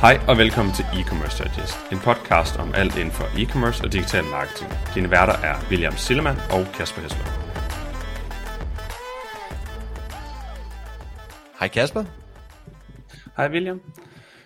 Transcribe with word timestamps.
Hej 0.00 0.16
og 0.28 0.38
velkommen 0.38 0.74
til 0.74 0.84
E-Commerce 0.84 1.44
Digest, 1.44 1.92
en 1.92 1.98
podcast 1.98 2.56
om 2.56 2.74
alt 2.74 2.96
inden 2.96 3.14
for 3.18 3.24
e-commerce 3.40 3.84
og 3.84 3.92
digital 3.92 4.24
marketing. 4.24 4.70
Dine 4.94 5.10
værter 5.10 5.36
er 5.48 5.56
William 5.70 5.92
Sillemann 5.92 6.38
og 6.50 6.66
Kasper 6.76 7.00
Hesler. 7.02 7.26
Hi 11.60 11.68
Kasper. 11.68 12.04
Hi 13.36 13.46
William. 13.54 13.80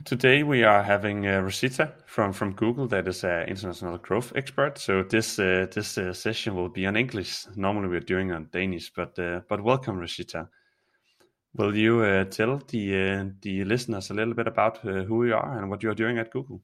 Today 0.06 0.42
we 0.42 0.68
are 0.68 0.82
having 0.82 1.26
uh, 1.26 1.44
Rosita 1.44 1.86
from, 2.06 2.34
from 2.34 2.54
Google 2.54 2.88
that 2.88 3.08
is 3.08 3.24
an 3.24 3.48
international 3.48 3.98
growth 3.98 4.32
expert. 4.36 4.78
So 4.78 4.92
this 5.10 5.38
uh, 5.38 5.66
this 5.74 5.98
uh, 5.98 6.12
session 6.12 6.54
will 6.56 6.72
be 6.78 6.88
on 6.88 6.96
English. 6.96 7.32
Normally 7.56 7.88
we're 7.88 8.08
doing 8.14 8.32
on 8.32 8.48
Danish, 8.52 8.90
but 8.96 9.18
uh, 9.18 9.40
but 9.48 9.60
welcome 9.60 9.98
Rosita. 10.00 10.48
Will 11.54 11.76
you 11.76 12.00
uh, 12.00 12.24
tell 12.24 12.58
the 12.68 12.96
uh, 12.96 13.24
the 13.42 13.64
listeners 13.64 14.10
a 14.10 14.14
little 14.14 14.34
bit 14.34 14.46
about 14.46 14.78
uh, 14.86 15.02
who 15.02 15.26
you 15.26 15.34
are 15.34 15.58
and 15.58 15.68
what 15.68 15.82
you 15.82 15.90
are 15.90 15.94
doing 15.94 16.18
at 16.18 16.30
Google? 16.30 16.62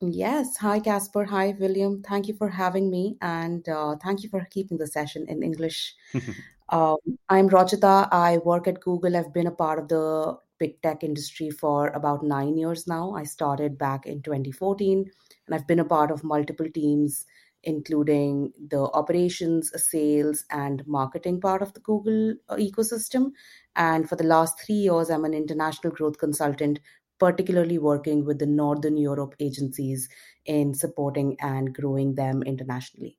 Yes. 0.00 0.56
Hi, 0.56 0.80
Kasper. 0.80 1.24
Hi, 1.24 1.54
William. 1.60 2.02
Thank 2.02 2.26
you 2.26 2.34
for 2.34 2.48
having 2.48 2.90
me, 2.90 3.18
and 3.20 3.68
uh, 3.68 3.96
thank 4.02 4.22
you 4.22 4.30
for 4.30 4.46
keeping 4.50 4.78
the 4.78 4.86
session 4.86 5.26
in 5.28 5.42
English. 5.42 5.94
um, 6.70 6.96
I'm 7.28 7.50
Rochita. 7.50 8.08
I 8.10 8.38
work 8.38 8.66
at 8.66 8.80
Google. 8.80 9.16
I've 9.16 9.32
been 9.34 9.46
a 9.46 9.52
part 9.52 9.78
of 9.78 9.88
the 9.88 10.38
big 10.58 10.80
tech 10.80 11.04
industry 11.04 11.50
for 11.50 11.88
about 11.88 12.24
nine 12.24 12.56
years 12.56 12.86
now. 12.86 13.12
I 13.12 13.24
started 13.24 13.76
back 13.76 14.06
in 14.06 14.22
2014, 14.22 15.10
and 15.46 15.54
I've 15.54 15.66
been 15.66 15.80
a 15.80 15.84
part 15.84 16.10
of 16.10 16.24
multiple 16.24 16.70
teams 16.72 17.26
including 17.64 18.52
the 18.68 18.80
operations, 18.80 19.72
sales, 19.90 20.44
and 20.50 20.86
marketing 20.86 21.40
part 21.40 21.62
of 21.62 21.72
the 21.74 21.80
Google 21.80 22.34
uh, 22.48 22.56
ecosystem. 22.56 23.32
And 23.76 24.08
for 24.08 24.16
the 24.16 24.24
last 24.24 24.60
three 24.60 24.76
years, 24.76 25.10
I'm 25.10 25.24
an 25.24 25.34
international 25.34 25.92
growth 25.92 26.18
consultant, 26.18 26.80
particularly 27.18 27.78
working 27.78 28.24
with 28.24 28.38
the 28.38 28.46
Northern 28.46 28.96
Europe 28.96 29.34
agencies 29.40 30.08
in 30.44 30.74
supporting 30.74 31.36
and 31.40 31.74
growing 31.74 32.14
them 32.14 32.42
internationally. 32.42 33.18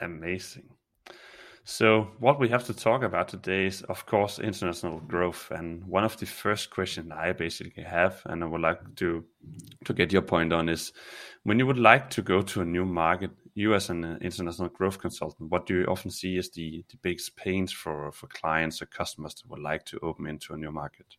Amazing. 0.00 0.68
So, 1.68 2.12
what 2.20 2.38
we 2.38 2.48
have 2.50 2.62
to 2.66 2.74
talk 2.74 3.02
about 3.02 3.26
today 3.26 3.66
is, 3.66 3.82
of 3.82 4.06
course, 4.06 4.38
international 4.38 5.00
growth. 5.00 5.50
And 5.50 5.84
one 5.84 6.04
of 6.04 6.16
the 6.16 6.24
first 6.24 6.70
questions 6.70 7.10
I 7.10 7.32
basically 7.32 7.82
have, 7.82 8.22
and 8.26 8.44
I 8.44 8.46
would 8.46 8.60
like 8.60 8.94
to 8.96 9.24
to 9.84 9.92
get 9.92 10.12
your 10.12 10.22
point 10.22 10.52
on, 10.52 10.68
is 10.68 10.92
when 11.42 11.58
you 11.58 11.66
would 11.66 11.78
like 11.78 12.08
to 12.10 12.22
go 12.22 12.40
to 12.40 12.60
a 12.60 12.64
new 12.64 12.84
market, 12.84 13.32
you 13.56 13.74
as 13.74 13.88
an 13.88 14.04
uh, 14.04 14.18
international 14.20 14.68
growth 14.68 14.98
consultant, 14.98 15.50
what 15.50 15.66
do 15.66 15.80
you 15.80 15.84
often 15.86 16.10
see 16.10 16.36
as 16.36 16.50
the, 16.50 16.84
the 16.90 16.96
biggest 16.98 17.36
pains 17.36 17.72
for, 17.72 18.12
for 18.12 18.26
clients 18.26 18.82
or 18.82 18.86
customers 18.86 19.34
that 19.34 19.48
would 19.48 19.60
like 19.60 19.84
to 19.86 19.98
open 20.00 20.26
into 20.26 20.52
a 20.52 20.58
new 20.58 20.70
market? 20.70 21.16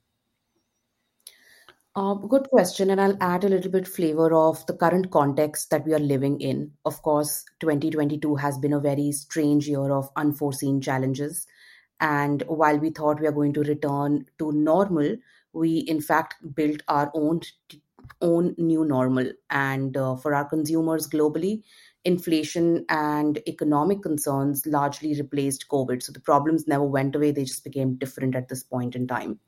Uh, 1.95 2.13
good 2.13 2.47
question, 2.51 2.91
and 2.91 3.01
I'll 3.01 3.17
add 3.21 3.43
a 3.43 3.49
little 3.49 3.71
bit 3.71 3.87
flavor 3.87 4.31
of 4.31 4.63
the 4.67 4.77
current 4.77 5.09
context 5.09 5.71
that 5.71 5.83
we 5.83 5.95
are 5.95 5.99
living 5.99 6.39
in. 6.39 6.71
Of 6.85 7.01
course, 7.01 7.43
2022 7.59 8.35
has 8.35 8.59
been 8.59 8.73
a 8.73 8.79
very 8.79 9.11
strange 9.11 9.67
year 9.67 9.91
of 9.91 10.07
unforeseen 10.15 10.79
challenges. 10.79 11.47
And 11.99 12.43
while 12.43 12.77
we 12.77 12.91
thought 12.91 13.19
we 13.19 13.25
are 13.25 13.31
going 13.31 13.53
to 13.53 13.63
return 13.63 14.27
to 14.37 14.51
normal, 14.51 15.15
we 15.53 15.79
in 15.79 15.99
fact 15.99 16.35
built 16.53 16.83
our 16.87 17.11
own 17.15 17.41
own 18.21 18.53
new 18.57 18.85
normal. 18.85 19.31
And 19.49 19.97
uh, 19.97 20.15
for 20.15 20.33
our 20.33 20.45
consumers 20.45 21.07
globally, 21.07 21.63
inflation 22.07 22.85
and 22.87 23.39
economic 23.47 24.01
concerns 24.01 24.65
largely 24.65 25.13
replaced 25.13 25.67
COVID. 25.67 26.01
So 26.01 26.13
the 26.13 26.21
problems 26.21 26.65
never 26.65 26.85
went 26.85 27.15
away, 27.15 27.31
they 27.31 27.43
just 27.43 27.65
became 27.65 27.95
different 27.95 28.33
at 28.33 28.47
this 28.47 28.63
point 28.63 28.95
in 28.95 29.07
time. 29.07 29.39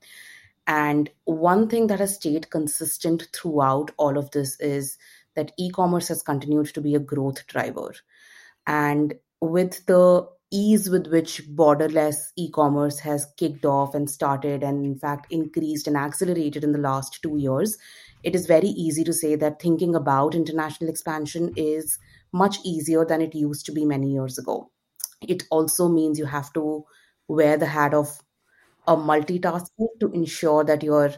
And 0.67 1.09
one 1.23 1.69
thing 1.69 1.87
that 1.87 2.01
has 2.01 2.15
stayed 2.15 2.49
consistent 2.49 3.29
throughout 3.33 3.91
all 3.97 4.17
of 4.17 4.29
this 4.31 4.59
is 4.59 4.97
that 5.35 5.53
e 5.57 5.69
commerce 5.69 6.09
has 6.09 6.21
continued 6.21 6.67
to 6.73 6.81
be 6.81 6.95
a 6.95 6.99
growth 6.99 7.47
driver. 7.47 7.95
And 8.67 9.13
with 9.39 9.85
the 9.85 10.27
ease 10.51 10.89
with 10.89 11.07
which 11.07 11.47
borderless 11.55 12.33
e 12.35 12.51
commerce 12.51 12.99
has 12.99 13.31
kicked 13.37 13.65
off 13.65 13.95
and 13.95 14.09
started, 14.09 14.63
and 14.63 14.85
in 14.85 14.99
fact 14.99 15.31
increased 15.31 15.87
and 15.87 15.95
accelerated 15.95 16.65
in 16.65 16.73
the 16.73 16.85
last 16.89 17.21
two 17.23 17.37
years, 17.37 17.77
it 18.23 18.35
is 18.35 18.47
very 18.47 18.67
easy 18.67 19.05
to 19.05 19.13
say 19.13 19.35
that 19.35 19.61
thinking 19.61 19.95
about 19.95 20.35
international 20.35 20.89
expansion 20.89 21.53
is 21.55 21.97
much 22.31 22.57
easier 22.63 23.05
than 23.05 23.21
it 23.21 23.35
used 23.35 23.65
to 23.65 23.71
be 23.71 23.85
many 23.85 24.11
years 24.11 24.37
ago. 24.37 24.71
It 25.21 25.43
also 25.51 25.89
means 25.89 26.19
you 26.19 26.25
have 26.25 26.53
to 26.53 26.85
wear 27.27 27.57
the 27.57 27.65
hat 27.65 27.93
of 27.93 28.21
a 28.87 28.95
multitasker 28.95 29.87
to 29.99 30.11
ensure 30.13 30.63
that 30.63 30.83
you're 30.83 31.13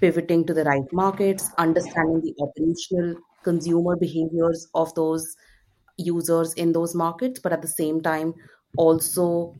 pivoting 0.00 0.46
to 0.46 0.54
the 0.54 0.64
right 0.64 0.92
markets, 0.92 1.50
understanding 1.58 2.20
the 2.22 2.34
operational 2.42 3.16
consumer 3.44 3.96
behaviors 3.96 4.68
of 4.74 4.94
those 4.94 5.36
users 5.98 6.54
in 6.54 6.72
those 6.72 6.94
markets, 6.94 7.40
but 7.40 7.52
at 7.52 7.62
the 7.62 7.68
same 7.68 8.00
time, 8.00 8.34
also 8.76 9.54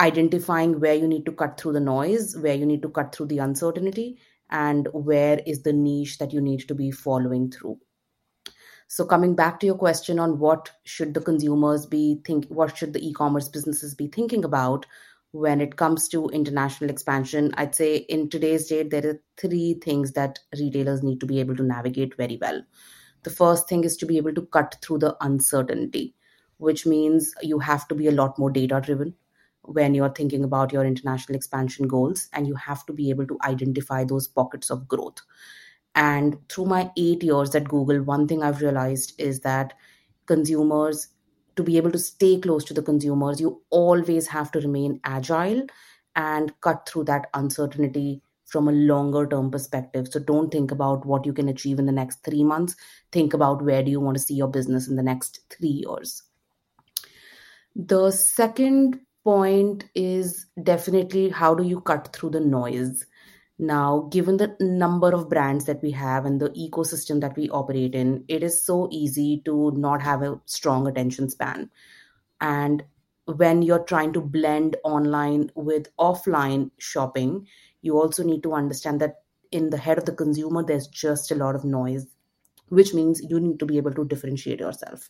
identifying 0.00 0.80
where 0.80 0.94
you 0.94 1.08
need 1.08 1.26
to 1.26 1.32
cut 1.32 1.58
through 1.60 1.72
the 1.72 1.80
noise, 1.80 2.36
where 2.36 2.54
you 2.54 2.66
need 2.66 2.82
to 2.82 2.88
cut 2.90 3.14
through 3.14 3.26
the 3.26 3.38
uncertainty, 3.38 4.18
and 4.50 4.88
where 4.92 5.40
is 5.46 5.62
the 5.62 5.72
niche 5.72 6.18
that 6.18 6.32
you 6.32 6.40
need 6.40 6.60
to 6.68 6.74
be 6.74 6.90
following 6.90 7.50
through. 7.50 7.78
So 8.92 9.06
coming 9.06 9.34
back 9.34 9.58
to 9.60 9.66
your 9.66 9.78
question 9.78 10.18
on 10.18 10.38
what 10.38 10.70
should 10.84 11.14
the 11.14 11.20
consumers 11.22 11.86
be 11.86 12.20
think 12.26 12.44
what 12.48 12.76
should 12.76 12.92
the 12.92 13.00
e-commerce 13.08 13.48
businesses 13.48 13.94
be 13.94 14.06
thinking 14.06 14.44
about 14.44 14.84
when 15.30 15.62
it 15.62 15.76
comes 15.76 16.08
to 16.08 16.28
international 16.28 16.90
expansion, 16.90 17.54
I'd 17.56 17.74
say 17.74 17.96
in 17.96 18.28
today's 18.28 18.68
date 18.68 18.90
there 18.90 19.06
are 19.06 19.20
three 19.38 19.80
things 19.82 20.12
that 20.12 20.40
retailers 20.60 21.02
need 21.02 21.20
to 21.20 21.26
be 21.26 21.40
able 21.40 21.56
to 21.56 21.62
navigate 21.62 22.18
very 22.18 22.36
well. 22.38 22.62
The 23.22 23.30
first 23.30 23.66
thing 23.66 23.84
is 23.84 23.96
to 23.96 24.04
be 24.04 24.18
able 24.18 24.34
to 24.34 24.42
cut 24.42 24.76
through 24.82 24.98
the 24.98 25.16
uncertainty, 25.22 26.14
which 26.58 26.84
means 26.84 27.32
you 27.40 27.60
have 27.60 27.88
to 27.88 27.94
be 27.94 28.08
a 28.08 28.12
lot 28.12 28.38
more 28.38 28.50
data 28.50 28.78
driven 28.84 29.14
when 29.62 29.94
you're 29.94 30.12
thinking 30.12 30.44
about 30.44 30.70
your 30.70 30.84
international 30.84 31.34
expansion 31.34 31.88
goals 31.88 32.28
and 32.34 32.46
you 32.46 32.56
have 32.56 32.84
to 32.84 32.92
be 32.92 33.08
able 33.08 33.26
to 33.28 33.38
identify 33.44 34.04
those 34.04 34.28
pockets 34.28 34.68
of 34.68 34.86
growth 34.86 35.22
and 35.94 36.36
through 36.48 36.66
my 36.66 36.90
eight 36.96 37.22
years 37.22 37.54
at 37.54 37.68
Google, 37.68 38.02
one 38.02 38.26
thing 38.26 38.42
I've 38.42 38.62
realized 38.62 39.14
is 39.18 39.40
that 39.40 39.74
consumers, 40.26 41.08
to 41.56 41.62
be 41.62 41.76
able 41.76 41.90
to 41.92 41.98
stay 41.98 42.40
close 42.40 42.64
to 42.64 42.74
the 42.74 42.82
consumers, 42.82 43.40
you 43.40 43.62
always 43.70 44.26
have 44.28 44.50
to 44.52 44.60
remain 44.60 45.00
agile 45.04 45.66
and 46.16 46.58
cut 46.60 46.88
through 46.88 47.04
that 47.04 47.26
uncertainty 47.34 48.22
from 48.46 48.68
a 48.68 48.72
longer 48.72 49.26
term 49.26 49.50
perspective. 49.50 50.08
So 50.08 50.20
don't 50.20 50.50
think 50.50 50.70
about 50.70 51.06
what 51.06 51.26
you 51.26 51.32
can 51.32 51.48
achieve 51.48 51.78
in 51.78 51.86
the 51.86 51.92
next 51.92 52.22
three 52.22 52.44
months. 52.44 52.76
Think 53.10 53.34
about 53.34 53.62
where 53.62 53.82
do 53.82 53.90
you 53.90 54.00
want 54.00 54.16
to 54.16 54.22
see 54.22 54.34
your 54.34 54.48
business 54.48 54.88
in 54.88 54.96
the 54.96 55.02
next 55.02 55.40
three 55.50 55.84
years. 55.86 56.22
The 57.74 58.10
second 58.10 59.00
point 59.24 59.84
is 59.94 60.46
definitely 60.62 61.30
how 61.30 61.54
do 61.54 61.62
you 61.62 61.80
cut 61.80 62.14
through 62.14 62.30
the 62.30 62.40
noise 62.40 63.06
now, 63.62 64.08
given 64.10 64.38
the 64.38 64.56
number 64.58 65.14
of 65.14 65.28
brands 65.28 65.66
that 65.66 65.80
we 65.82 65.92
have 65.92 66.26
and 66.26 66.40
the 66.40 66.50
ecosystem 66.50 67.20
that 67.20 67.36
we 67.36 67.48
operate 67.50 67.94
in, 67.94 68.24
it 68.26 68.42
is 68.42 68.66
so 68.66 68.88
easy 68.90 69.40
to 69.44 69.70
not 69.76 70.02
have 70.02 70.20
a 70.22 70.40
strong 70.46 70.88
attention 70.88 71.30
span. 71.30 71.70
And 72.40 72.82
when 73.26 73.62
you're 73.62 73.84
trying 73.84 74.14
to 74.14 74.20
blend 74.20 74.74
online 74.82 75.52
with 75.54 75.94
offline 75.96 76.72
shopping, 76.78 77.46
you 77.82 77.96
also 77.96 78.24
need 78.24 78.42
to 78.42 78.52
understand 78.52 79.00
that 79.00 79.22
in 79.52 79.70
the 79.70 79.78
head 79.78 79.96
of 79.96 80.06
the 80.06 80.12
consumer, 80.12 80.64
there's 80.64 80.88
just 80.88 81.30
a 81.30 81.36
lot 81.36 81.54
of 81.54 81.64
noise, 81.64 82.08
which 82.70 82.92
means 82.92 83.22
you 83.22 83.38
need 83.38 83.60
to 83.60 83.66
be 83.66 83.76
able 83.76 83.94
to 83.94 84.04
differentiate 84.04 84.58
yourself. 84.58 85.08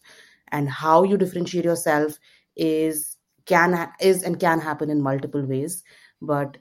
And 0.49 0.69
how 0.69 1.05
you 1.05 1.17
differentiate 1.17 1.65
yourself 1.65 2.19
is 2.55 3.17
can 3.47 3.91
is 3.99 4.23
and 4.23 4.39
can 4.39 4.61
happen 4.61 4.91
in 4.91 5.01
multiple 5.01 5.43
ways 5.43 5.83
but 6.23 6.57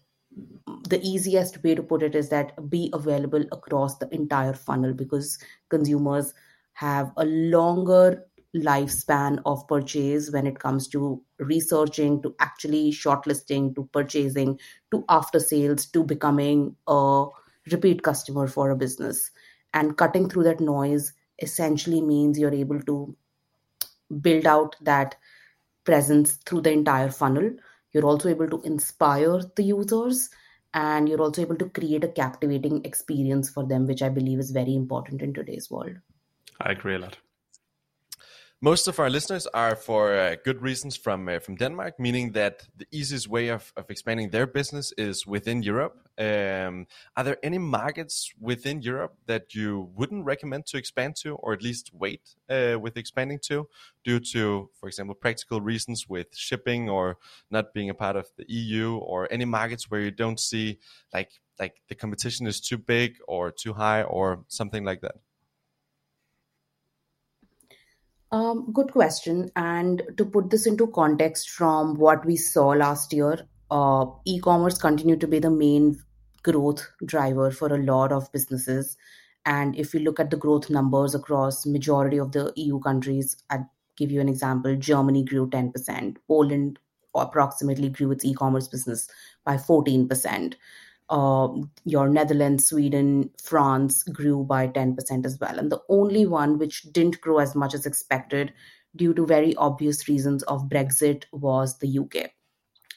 the 0.87 1.01
easiest 1.01 1.63
way 1.63 1.75
to 1.75 1.83
put 1.83 2.03
it 2.03 2.15
is 2.15 2.29
that 2.29 2.69
be 2.69 2.89
available 2.93 3.43
across 3.51 3.97
the 3.97 4.13
entire 4.13 4.53
funnel 4.53 4.93
because 4.93 5.37
consumers 5.69 6.33
have 6.73 7.11
a 7.17 7.25
longer 7.25 8.25
lifespan 8.55 9.39
of 9.45 9.65
purchase 9.67 10.29
when 10.31 10.45
it 10.45 10.59
comes 10.59 10.87
to 10.89 11.21
researching 11.39 12.21
to 12.21 12.35
actually 12.39 12.91
shortlisting 12.91 13.73
to 13.75 13.87
purchasing 13.93 14.59
to 14.91 15.03
after 15.07 15.39
sales 15.39 15.85
to 15.85 16.03
becoming 16.03 16.75
a 16.87 17.25
repeat 17.71 18.03
customer 18.03 18.47
for 18.47 18.71
a 18.71 18.75
business. 18.75 19.31
And 19.73 19.97
cutting 19.97 20.29
through 20.29 20.43
that 20.43 20.59
noise 20.59 21.13
essentially 21.39 22.01
means 22.01 22.37
you're 22.37 22.53
able 22.53 22.81
to 22.81 23.15
build 24.19 24.45
out 24.45 24.75
that 24.81 25.15
presence 25.85 26.33
through 26.45 26.61
the 26.61 26.71
entire 26.71 27.09
funnel 27.09 27.51
you're 27.93 28.05
also 28.05 28.29
able 28.29 28.49
to 28.49 28.61
inspire 28.61 29.41
the 29.55 29.63
users 29.63 30.29
and 30.73 31.09
you're 31.09 31.21
also 31.21 31.41
able 31.41 31.57
to 31.57 31.69
create 31.69 32.03
a 32.03 32.07
captivating 32.07 32.83
experience 32.85 33.49
for 33.49 33.65
them, 33.65 33.85
which 33.85 34.01
I 34.01 34.09
believe 34.09 34.39
is 34.39 34.51
very 34.51 34.75
important 34.75 35.21
in 35.21 35.33
today's 35.33 35.69
world. 35.69 35.97
I 36.61 36.71
agree 36.71 36.95
a 36.95 36.99
lot. 36.99 37.17
Most 38.63 38.87
of 38.87 38.99
our 38.99 39.09
listeners 39.09 39.47
are 39.47 39.75
for 39.75 40.13
uh, 40.13 40.35
good 40.45 40.61
reasons 40.61 40.95
from 40.95 41.27
uh, 41.27 41.39
from 41.39 41.55
Denmark, 41.55 41.99
meaning 41.99 42.33
that 42.33 42.67
the 42.77 42.85
easiest 42.91 43.27
way 43.27 43.47
of, 43.47 43.73
of 43.75 43.89
expanding 43.89 44.29
their 44.29 44.45
business 44.45 44.93
is 44.99 45.25
within 45.25 45.63
Europe. 45.63 46.07
Um, 46.19 46.85
are 47.17 47.23
there 47.23 47.37
any 47.41 47.57
markets 47.57 48.31
within 48.39 48.83
Europe 48.83 49.15
that 49.25 49.55
you 49.55 49.89
wouldn't 49.95 50.25
recommend 50.25 50.67
to 50.67 50.77
expand 50.77 51.15
to, 51.23 51.33
or 51.35 51.53
at 51.53 51.63
least 51.63 51.89
wait 51.91 52.35
uh, 52.49 52.77
with 52.79 52.97
expanding 52.97 53.39
to, 53.47 53.67
due 54.03 54.19
to, 54.33 54.69
for 54.79 54.87
example, 54.87 55.15
practical 55.15 55.59
reasons 55.59 56.07
with 56.07 56.27
shipping 56.35 56.87
or 56.87 57.17
not 57.49 57.73
being 57.73 57.89
a 57.89 57.95
part 57.95 58.15
of 58.15 58.27
the 58.37 58.45
EU, 58.47 58.97
or 58.97 59.27
any 59.31 59.45
markets 59.45 59.89
where 59.89 60.01
you 60.01 60.11
don't 60.11 60.39
see 60.39 60.77
like 61.13 61.31
like 61.59 61.81
the 61.89 61.95
competition 61.95 62.45
is 62.45 62.59
too 62.59 62.77
big 62.77 63.17
or 63.27 63.51
too 63.51 63.73
high 63.73 64.03
or 64.03 64.45
something 64.49 64.83
like 64.83 65.01
that? 65.01 65.15
Um, 68.31 68.71
good 68.71 68.91
question. 68.91 69.51
And 69.55 70.03
to 70.17 70.25
put 70.25 70.49
this 70.49 70.65
into 70.65 70.87
context 70.87 71.49
from 71.49 71.95
what 71.95 72.25
we 72.25 72.37
saw 72.37 72.69
last 72.69 73.11
year, 73.11 73.45
uh, 73.69 74.05
e-commerce 74.25 74.77
continued 74.77 75.19
to 75.21 75.27
be 75.27 75.39
the 75.39 75.49
main 75.49 76.01
growth 76.43 76.89
driver 77.05 77.51
for 77.51 77.73
a 77.73 77.83
lot 77.83 78.11
of 78.11 78.31
businesses. 78.31 78.97
And 79.45 79.75
if 79.75 79.93
you 79.93 79.99
look 79.99 80.19
at 80.19 80.29
the 80.29 80.37
growth 80.37 80.69
numbers 80.69 81.13
across 81.13 81.65
majority 81.65 82.17
of 82.17 82.31
the 82.31 82.53
EU 82.55 82.79
countries, 82.79 83.35
I'd 83.49 83.65
give 83.97 84.11
you 84.11 84.21
an 84.21 84.29
example. 84.29 84.75
Germany 84.75 85.23
grew 85.25 85.49
10%. 85.49 86.15
Poland 86.27 86.79
approximately 87.13 87.89
grew 87.89 88.11
its 88.11 88.23
e-commerce 88.23 88.67
business 88.67 89.09
by 89.43 89.57
14% 89.57 90.53
uh, 90.53 90.57
Uh, 91.11 91.49
your 91.83 92.07
Netherlands, 92.07 92.67
Sweden, 92.67 93.29
France 93.43 94.03
grew 94.03 94.45
by 94.45 94.65
10% 94.69 95.25
as 95.25 95.37
well. 95.41 95.59
And 95.59 95.69
the 95.69 95.81
only 95.89 96.25
one 96.25 96.57
which 96.57 96.83
didn't 96.93 97.19
grow 97.19 97.39
as 97.39 97.53
much 97.53 97.73
as 97.73 97.85
expected 97.85 98.53
due 98.95 99.13
to 99.13 99.25
very 99.25 99.53
obvious 99.57 100.07
reasons 100.07 100.41
of 100.43 100.69
Brexit 100.69 101.25
was 101.33 101.77
the 101.79 101.99
UK, 101.99 102.31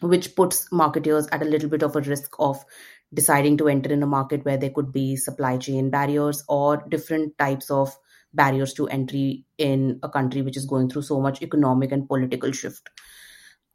which 0.00 0.36
puts 0.36 0.70
marketers 0.70 1.26
at 1.32 1.42
a 1.42 1.44
little 1.44 1.68
bit 1.68 1.82
of 1.82 1.96
a 1.96 2.02
risk 2.02 2.36
of 2.38 2.64
deciding 3.12 3.56
to 3.56 3.68
enter 3.68 3.92
in 3.92 4.02
a 4.02 4.06
market 4.06 4.44
where 4.44 4.56
there 4.56 4.70
could 4.70 4.92
be 4.92 5.16
supply 5.16 5.56
chain 5.56 5.90
barriers 5.90 6.44
or 6.48 6.84
different 6.88 7.36
types 7.36 7.68
of 7.68 7.96
barriers 8.32 8.74
to 8.74 8.88
entry 8.88 9.44
in 9.58 9.98
a 10.04 10.08
country 10.08 10.42
which 10.42 10.56
is 10.56 10.66
going 10.66 10.88
through 10.88 11.02
so 11.02 11.20
much 11.20 11.42
economic 11.42 11.90
and 11.90 12.08
political 12.08 12.52
shift. 12.52 12.90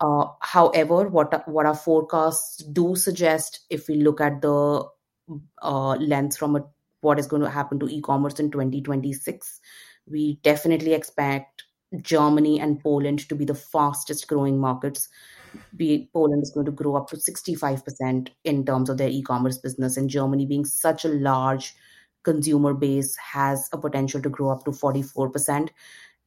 Uh, 0.01 0.28
however, 0.42 1.10
what 1.10 1.48
what 1.48 1.66
our 1.66 1.75
forecasts 1.75 2.63
do 2.63 2.96
suggest, 2.96 3.62
if 3.69 3.88
we 3.88 3.96
look 3.96 4.22
at 4.22 4.42
the 4.42 4.86
uh, 5.62 5.96
lens 5.96 6.38
from 6.38 6.56
a, 6.56 6.66
what 7.01 7.19
is 7.19 7.28
going 7.28 7.42
to 7.42 7.50
happen 7.50 7.80
to 7.80 7.90
e-commerce 7.90 8.40
in 8.40 8.50
2026, 8.50 9.60
we 10.07 10.40
definitely 10.44 10.94
expect 10.94 11.63
Germany 12.01 12.60
and 12.60 12.80
Poland 12.81 13.28
to 13.30 13.36
be 13.36 13.46
the 13.46 13.56
fastest 13.56 14.28
growing 14.28 14.60
markets. 14.60 15.10
Be, 15.75 16.10
Poland 16.13 16.44
is 16.44 16.52
going 16.52 16.68
to 16.68 16.72
grow 16.72 16.95
up 16.95 17.10
to 17.10 17.18
65% 17.18 18.30
in 18.44 18.66
terms 18.66 18.90
of 18.90 18.98
their 18.98 19.10
e-commerce 19.10 19.57
business, 19.57 19.98
and 19.98 20.10
Germany, 20.10 20.45
being 20.45 20.66
such 20.66 21.06
a 21.06 21.10
large 21.10 21.75
consumer 22.24 22.74
base, 22.74 23.16
has 23.18 23.68
a 23.74 23.78
potential 23.78 24.22
to 24.22 24.30
grow 24.30 24.50
up 24.50 24.63
to 24.66 24.72
44%. 24.72 25.69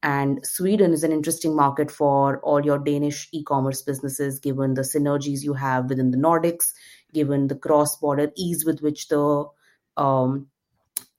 And 0.03 0.45
Sweden 0.45 0.91
is 0.91 1.03
an 1.05 1.13
interesting 1.13 1.55
market 1.55 1.89
for 1.89 2.39
all 2.41 2.63
your 2.63 2.77
Danish 2.77 3.29
e 3.31 3.41
commerce 3.41 3.81
businesses, 3.81 4.37
given 4.39 4.73
the 4.73 4.81
synergies 4.81 5.43
you 5.43 5.53
have 5.53 5.89
within 5.89 6.11
the 6.11 6.17
Nordics, 6.17 6.73
given 7.13 7.47
the 7.47 7.55
cross 7.55 7.95
border 7.95 8.29
ease 8.35 8.65
with 8.65 8.81
which 8.81 9.07
the 9.07 9.45
um, 9.95 10.47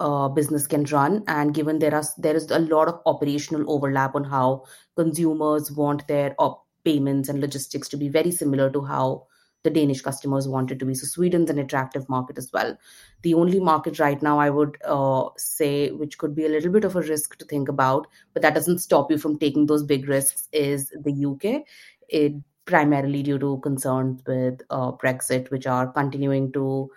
uh, 0.01 0.29
business 0.29 0.67
can 0.67 0.85
run, 0.85 1.25
and 1.27 1.55
given 1.55 1.79
there 1.79 1.95
are 1.95 2.05
there 2.19 2.37
is 2.37 2.51
a 2.51 2.59
lot 2.59 2.89
of 2.89 3.01
operational 3.07 3.65
overlap 3.73 4.15
on 4.15 4.25
how 4.25 4.65
consumers 4.97 5.73
want 5.73 6.07
their 6.07 6.35
op- 6.39 6.67
payments 6.85 7.31
and 7.31 7.41
logistics 7.41 7.89
to 7.89 7.97
be 7.97 8.11
very 8.11 8.31
similar 8.31 8.71
to 8.71 8.83
how 8.83 9.27
the 9.65 9.71
Danish 9.71 10.03
customers 10.03 10.47
wanted 10.47 10.79
to 10.79 10.87
be. 10.87 10.95
So 10.95 11.07
Sweden's 11.07 11.51
an 11.51 11.59
attractive 11.59 12.09
market 12.09 12.39
as 12.39 12.53
well. 12.53 12.77
The 13.23 13.35
only 13.35 13.59
market 13.59 13.99
right 13.99 14.23
now 14.23 14.39
I 14.39 14.51
would 14.51 14.77
uh, 14.85 15.31
say, 15.37 15.91
which 15.91 16.19
could 16.19 16.35
be 16.37 16.45
a 16.45 16.49
little 16.49 16.71
bit 16.71 16.85
of 16.85 16.95
a 16.95 17.01
risk 17.01 17.37
to 17.39 17.45
think 17.47 17.69
about, 17.69 18.07
but 18.35 18.43
that 18.43 18.55
doesn't 18.55 18.79
stop 18.79 19.11
you 19.11 19.19
from 19.19 19.39
taking 19.39 19.67
those 19.67 19.83
big 19.83 20.07
risks, 20.07 20.49
is 20.53 20.91
the 20.91 21.27
UK. 21.27 21.65
It 22.09 22.35
primarily 22.67 23.23
due 23.23 23.39
to 23.39 23.59
concerns 23.63 24.23
with 24.27 24.61
uh, 24.71 24.93
Brexit, 24.93 25.51
which 25.51 25.67
are 25.67 25.91
continuing 25.93 26.53
to 26.53 26.91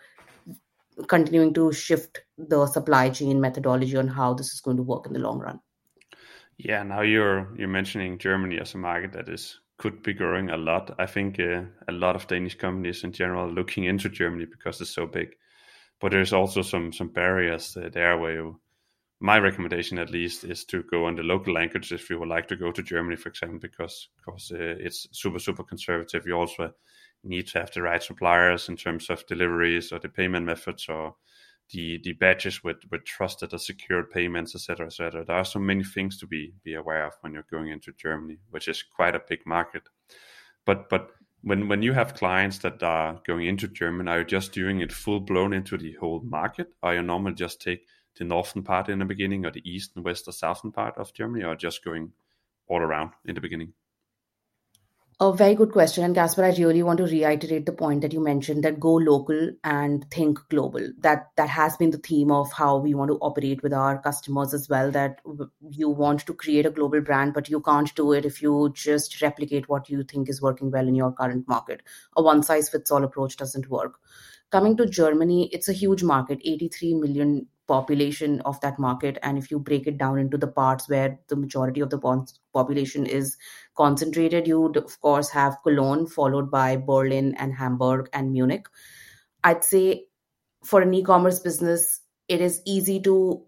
continuing 1.07 1.53
to 1.53 1.71
shift 1.71 2.21
the 2.37 2.65
supply 2.65 3.09
chain 3.09 3.39
methodology 3.39 3.95
on 3.97 4.07
how 4.07 4.33
this 4.33 4.51
is 4.51 4.61
going 4.61 4.77
to 4.77 4.83
work 4.83 5.05
in 5.05 5.13
the 5.13 5.19
long 5.19 5.39
run. 5.39 5.59
Yeah, 6.57 6.83
now 6.83 7.01
you're 7.01 7.47
you're 7.55 7.67
mentioning 7.67 8.17
Germany 8.17 8.59
as 8.59 8.73
a 8.73 8.77
market 8.77 9.13
that 9.13 9.29
is 9.29 9.59
could 9.77 10.01
be 10.01 10.13
growing 10.13 10.50
a 10.50 10.57
lot. 10.57 10.95
I 10.97 11.06
think 11.06 11.39
uh, 11.39 11.63
a 11.88 11.91
lot 11.91 12.15
of 12.15 12.27
Danish 12.27 12.56
companies 12.56 13.03
in 13.03 13.12
general 13.12 13.50
looking 13.50 13.85
into 13.85 14.09
Germany 14.09 14.45
because 14.45 14.81
it's 14.81 14.91
so 14.91 15.06
big. 15.06 15.35
But 16.00 16.12
there's 16.12 16.33
also 16.33 16.62
some 16.62 16.91
some 16.91 17.09
barriers 17.09 17.75
uh, 17.77 17.89
there 17.91 18.18
where 18.18 18.33
you, 18.33 18.59
my 19.19 19.39
recommendation 19.39 19.97
at 19.97 20.12
least 20.12 20.44
is 20.44 20.65
to 20.65 20.83
go 20.83 21.06
on 21.06 21.15
the 21.15 21.24
local 21.24 21.53
language 21.53 21.91
if 21.91 22.09
you 22.09 22.19
would 22.19 22.29
like 22.29 22.47
to 22.50 22.56
go 22.56 22.71
to 22.71 22.83
Germany, 22.83 23.15
for 23.15 23.29
example, 23.29 23.59
because 23.59 24.09
because 24.18 24.51
uh, 24.51 24.75
it's 24.79 25.07
super 25.12 25.39
super 25.39 25.63
conservative. 25.63 26.25
You 26.27 26.33
also 26.33 26.74
need 27.24 27.47
to 27.47 27.59
have 27.59 27.71
the 27.71 27.81
right 27.81 28.01
suppliers 28.01 28.69
in 28.69 28.77
terms 28.77 29.09
of 29.09 29.25
deliveries 29.27 29.91
or 29.91 30.00
the 30.00 30.09
payment 30.09 30.45
methods 30.45 30.88
or 30.88 31.15
the 31.71 31.99
the 32.03 32.13
badges 32.13 32.63
with 32.63 32.77
with 32.91 33.05
trusted 33.05 33.53
or 33.53 33.57
secured 33.57 34.09
payments, 34.11 34.55
etc., 34.55 34.87
etc. 34.87 35.25
There 35.25 35.35
are 35.35 35.45
so 35.45 35.59
many 35.59 35.83
things 35.83 36.17
to 36.19 36.27
be 36.27 36.53
be 36.63 36.75
aware 36.75 37.05
of 37.05 37.13
when 37.21 37.33
you're 37.33 37.45
going 37.51 37.69
into 37.69 37.91
Germany, 37.93 38.37
which 38.49 38.67
is 38.67 38.83
quite 38.83 39.15
a 39.15 39.21
big 39.27 39.45
market. 39.45 39.83
But 40.65 40.89
but 40.89 41.11
when 41.41 41.67
when 41.67 41.81
you 41.81 41.93
have 41.93 42.15
clients 42.15 42.59
that 42.59 42.81
are 42.83 43.21
going 43.25 43.47
into 43.47 43.67
Germany, 43.67 44.09
are 44.09 44.19
you 44.19 44.25
just 44.25 44.53
doing 44.53 44.81
it 44.81 44.91
full 44.91 45.19
blown 45.19 45.53
into 45.53 45.77
the 45.77 45.93
whole 45.93 46.21
market, 46.21 46.73
or 46.81 46.93
you 46.93 47.01
normally 47.01 47.35
just 47.35 47.61
take 47.61 47.85
the 48.17 48.23
northern 48.23 48.63
part 48.63 48.89
in 48.89 48.99
the 48.99 49.05
beginning, 49.05 49.45
or 49.45 49.51
the 49.51 49.69
east 49.69 49.91
and 49.95 50.05
west 50.05 50.27
or 50.27 50.31
southern 50.31 50.71
part 50.71 50.97
of 50.97 51.13
Germany, 51.13 51.43
or 51.43 51.55
just 51.55 51.83
going 51.83 52.13
all 52.67 52.79
around 52.79 53.11
in 53.25 53.35
the 53.35 53.41
beginning? 53.41 53.73
A 55.19 55.33
very 55.33 55.55
good 55.55 55.71
question. 55.71 56.03
And 56.03 56.13
Kasper, 56.13 56.45
I 56.45 56.49
really 56.49 56.83
want 56.83 56.99
to 56.99 57.05
reiterate 57.05 57.65
the 57.65 57.71
point 57.71 58.01
that 58.01 58.13
you 58.13 58.19
mentioned 58.19 58.63
that 58.63 58.79
go 58.79 58.93
local 58.93 59.49
and 59.63 60.05
think 60.11 60.37
global. 60.49 60.91
That 60.99 61.31
that 61.37 61.49
has 61.49 61.75
been 61.75 61.89
the 61.89 61.97
theme 61.97 62.31
of 62.31 62.51
how 62.51 62.77
we 62.77 62.93
want 62.93 63.09
to 63.09 63.17
operate 63.17 63.63
with 63.63 63.73
our 63.73 63.97
customers 63.99 64.53
as 64.53 64.69
well. 64.69 64.91
That 64.91 65.19
you 65.71 65.89
want 65.89 66.19
to 66.27 66.35
create 66.35 66.67
a 66.67 66.69
global 66.69 67.01
brand, 67.01 67.33
but 67.33 67.49
you 67.49 67.61
can't 67.61 67.95
do 67.95 68.13
it 68.13 68.25
if 68.25 68.43
you 68.43 68.71
just 68.75 69.19
replicate 69.19 69.67
what 69.67 69.89
you 69.89 70.03
think 70.03 70.29
is 70.29 70.39
working 70.39 70.69
well 70.69 70.87
in 70.87 70.93
your 70.93 71.11
current 71.11 71.47
market. 71.47 71.81
A 72.15 72.21
one 72.21 72.43
size 72.43 72.69
fits 72.69 72.91
all 72.91 73.03
approach 73.03 73.37
doesn't 73.37 73.71
work. 73.71 73.99
Coming 74.51 74.77
to 74.77 74.85
Germany, 74.85 75.50
it's 75.51 75.67
a 75.67 75.74
huge 75.74 76.03
market, 76.03 76.39
83 76.45 76.93
million 76.93 77.47
population 77.67 78.39
of 78.41 78.59
that 78.62 78.79
market 78.79 79.17
and 79.21 79.38
if 79.38 79.51
you 79.51 79.59
break 79.59 79.88
it 79.88 79.97
down 79.97 80.17
into 80.17 80.38
the 80.38 80.47
parts 80.47 80.88
where 80.89 81.19
the 81.27 81.36
majority 81.36 81.81
of 81.81 81.89
the 81.89 82.25
population 82.53 83.05
is 83.05 83.38
concentrated 83.77 84.48
you 84.48 84.60
would 84.62 84.77
of 84.77 85.00
course 85.01 85.29
have 85.29 85.57
cologne 85.63 86.05
followed 86.07 86.50
by 86.51 86.75
berlin 86.75 87.34
and 87.38 87.53
hamburg 87.53 88.10
and 88.13 88.31
munich. 88.31 88.67
I'd 89.43 89.63
say 89.63 90.05
for 90.63 90.81
an 90.81 90.93
e-commerce 90.93 91.39
business 91.39 92.01
it 92.27 92.41
is 92.41 92.62
easy 92.65 93.00
to 93.01 93.46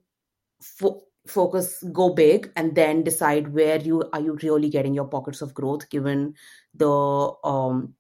fo- 0.62 1.01
focus 1.27 1.83
go 1.91 2.13
big 2.13 2.51
and 2.55 2.75
then 2.75 3.03
decide 3.03 3.53
where 3.53 3.79
you 3.79 4.03
are 4.13 4.21
you 4.21 4.38
really 4.43 4.69
getting 4.69 4.93
your 4.93 5.05
pockets 5.05 5.41
of 5.41 5.53
growth 5.53 5.89
given 5.89 6.33
the 6.74 7.33
um 7.43 7.93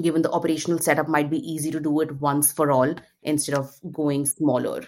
given 0.00 0.22
the 0.22 0.30
operational 0.30 0.78
setup 0.78 1.08
might 1.08 1.30
be 1.30 1.38
easy 1.38 1.70
to 1.70 1.80
do 1.80 2.00
it 2.00 2.20
once 2.20 2.52
for 2.52 2.70
all 2.70 2.94
instead 3.22 3.54
of 3.54 3.74
going 3.92 4.26
smaller. 4.26 4.84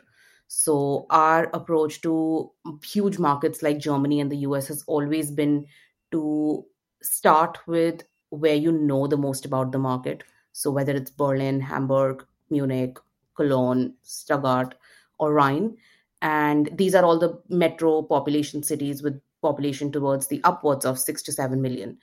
So, 0.47 1.07
our 1.11 1.45
approach 1.55 2.01
to 2.03 2.51
huge 2.85 3.19
markets 3.19 3.63
like 3.63 3.79
Germany 3.79 4.21
and 4.21 4.31
the 4.31 4.39
US 4.39 4.67
has 4.69 4.83
always 4.87 5.31
been 5.31 5.67
to 6.13 6.65
start 7.03 7.59
with 7.67 8.03
where 8.31 8.55
you 8.55 8.73
know 8.73 9.07
the 9.07 9.17
most 9.17 9.45
about 9.45 9.73
the 9.73 9.79
market. 9.79 10.23
So, 10.53 10.71
whether 10.71 10.93
it's 10.93 11.11
Berlin, 11.11 11.61
Hamburg, 11.61 12.25
Munich, 12.51 12.99
Cologne, 13.37 13.95
Stuttgart, 14.03 14.75
or 15.19 15.33
Rhine. 15.33 15.77
And 16.23 16.69
these 16.75 16.95
are 16.95 17.05
all 17.05 17.19
the 17.19 17.41
metro 17.49 18.03
population 18.03 18.63
cities 18.63 19.03
with 19.03 19.21
population 19.41 19.91
towards 19.91 20.27
the 20.27 20.41
upwards 20.45 20.85
of 20.85 20.99
six 20.99 21.23
to 21.23 21.33
seven 21.33 21.63
million. 21.63 21.99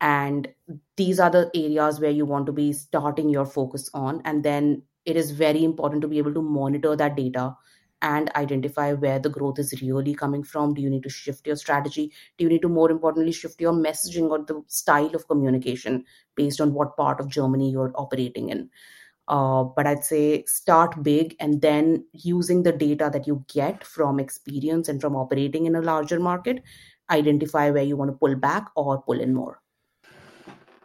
And 0.00 0.48
these 0.96 1.20
are 1.20 1.30
the 1.30 1.50
areas 1.54 2.00
where 2.00 2.10
you 2.10 2.24
want 2.24 2.46
to 2.46 2.52
be 2.52 2.72
starting 2.72 3.28
your 3.28 3.44
focus 3.44 3.90
on. 3.92 4.22
And 4.24 4.44
then 4.44 4.82
it 5.04 5.16
is 5.16 5.32
very 5.32 5.64
important 5.64 6.02
to 6.02 6.08
be 6.08 6.18
able 6.18 6.34
to 6.34 6.42
monitor 6.42 6.94
that 6.96 7.16
data 7.16 7.56
and 8.02 8.30
identify 8.36 8.92
where 8.92 9.18
the 9.18 9.28
growth 9.28 9.58
is 9.58 9.80
really 9.82 10.14
coming 10.14 10.42
from. 10.42 10.74
Do 10.74 10.82
you 10.82 10.90
need 10.90 11.02
to 11.02 11.08
shift 11.08 11.46
your 11.46 11.56
strategy? 11.56 12.12
Do 12.36 12.44
you 12.44 12.50
need 12.50 12.62
to 12.62 12.68
more 12.68 12.90
importantly 12.90 13.32
shift 13.32 13.60
your 13.60 13.72
messaging 13.72 14.30
or 14.30 14.38
the 14.44 14.62
style 14.66 15.14
of 15.14 15.26
communication 15.28 16.04
based 16.36 16.60
on 16.60 16.74
what 16.74 16.96
part 16.96 17.20
of 17.20 17.28
germany 17.28 17.70
you're 17.70 17.92
operating 17.94 18.50
in? 18.50 18.70
Uh, 19.26 19.62
but 19.62 19.86
i'd 19.86 20.02
say 20.02 20.42
start 20.46 21.02
big 21.02 21.36
and 21.38 21.60
then 21.60 22.02
using 22.14 22.62
the 22.62 22.72
data 22.72 23.10
that 23.12 23.26
you 23.26 23.44
get 23.52 23.84
from 23.84 24.18
experience 24.18 24.88
and 24.88 25.02
from 25.02 25.14
operating 25.14 25.66
in 25.66 25.76
a 25.76 25.82
larger 25.82 26.18
market 26.18 26.62
identify 27.10 27.70
where 27.70 27.82
you 27.82 27.96
want 27.96 28.10
to 28.10 28.16
pull 28.16 28.34
back 28.34 28.68
or 28.76 29.02
pull 29.02 29.20
in 29.20 29.34
more. 29.34 29.60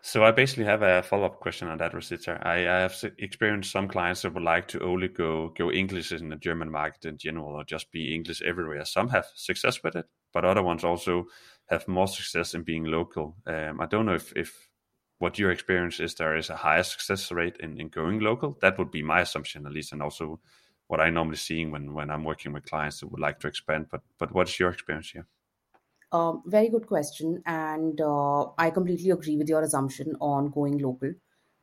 So 0.06 0.26
I 0.26 0.32
basically 0.32 0.66
have 0.66 0.82
a 0.82 1.02
follow-up 1.02 1.40
question 1.40 1.70
on 1.70 1.78
that, 1.78 1.94
Rochita. 1.94 2.46
I, 2.46 2.68
I 2.68 2.82
have 2.82 3.06
experienced 3.20 3.72
some 3.72 3.88
clients 3.88 4.24
that 4.24 4.34
would 4.34 4.44
like 4.44 4.68
to 4.68 4.84
only 4.84 5.08
go 5.08 5.54
go 5.58 5.72
English 5.72 6.12
in 6.12 6.28
the 6.28 6.36
German 6.36 6.70
market 6.70 7.06
in 7.06 7.18
general, 7.18 7.56
or 7.56 7.64
just 7.64 7.90
be 7.90 8.14
English 8.14 8.42
everywhere. 8.42 8.84
Some 8.84 9.08
have 9.10 9.28
success 9.34 9.82
with 9.82 9.96
it, 9.96 10.06
but 10.34 10.44
other 10.44 10.62
ones 10.62 10.84
also 10.84 11.28
have 11.70 11.88
more 11.88 12.10
success 12.10 12.54
in 12.54 12.64
being 12.64 12.84
local. 12.84 13.38
Um, 13.48 13.80
I 13.80 13.86
don't 13.86 14.06
know 14.06 14.16
if, 14.16 14.34
if 14.36 14.68
what 15.20 15.40
your 15.40 15.52
experience 15.52 16.02
is 16.02 16.16
there 16.16 16.36
is 16.36 16.50
a 16.50 16.58
higher 16.58 16.84
success 16.84 17.32
rate 17.32 17.56
in, 17.62 17.80
in 17.80 17.88
going 17.88 18.20
local. 18.20 18.58
That 18.60 18.78
would 18.78 18.92
be 18.92 19.04
my 19.04 19.22
assumption 19.22 19.66
at 19.66 19.72
least, 19.72 19.94
and 19.94 20.02
also 20.02 20.42
what 20.88 21.00
I 21.00 21.12
normally 21.12 21.38
seeing 21.38 21.72
when 21.72 21.94
when 21.94 22.12
I'm 22.12 22.26
working 22.26 22.52
with 22.52 22.66
clients 22.66 23.00
that 23.00 23.08
would 23.08 23.22
like 23.22 23.40
to 23.40 23.48
expand. 23.48 23.88
But 23.90 24.02
but 24.20 24.34
what's 24.34 24.60
your 24.60 24.72
experience 24.72 25.12
here? 25.12 25.28
Um, 26.14 26.44
very 26.46 26.70
good 26.70 26.86
question, 26.86 27.42
and 27.48 28.00
uh, 28.00 28.46
I 28.56 28.70
completely 28.70 29.10
agree 29.10 29.36
with 29.36 29.50
your 29.50 29.64
assumption 29.64 30.16
on 30.22 30.52
going 30.52 30.78
local. 30.78 31.12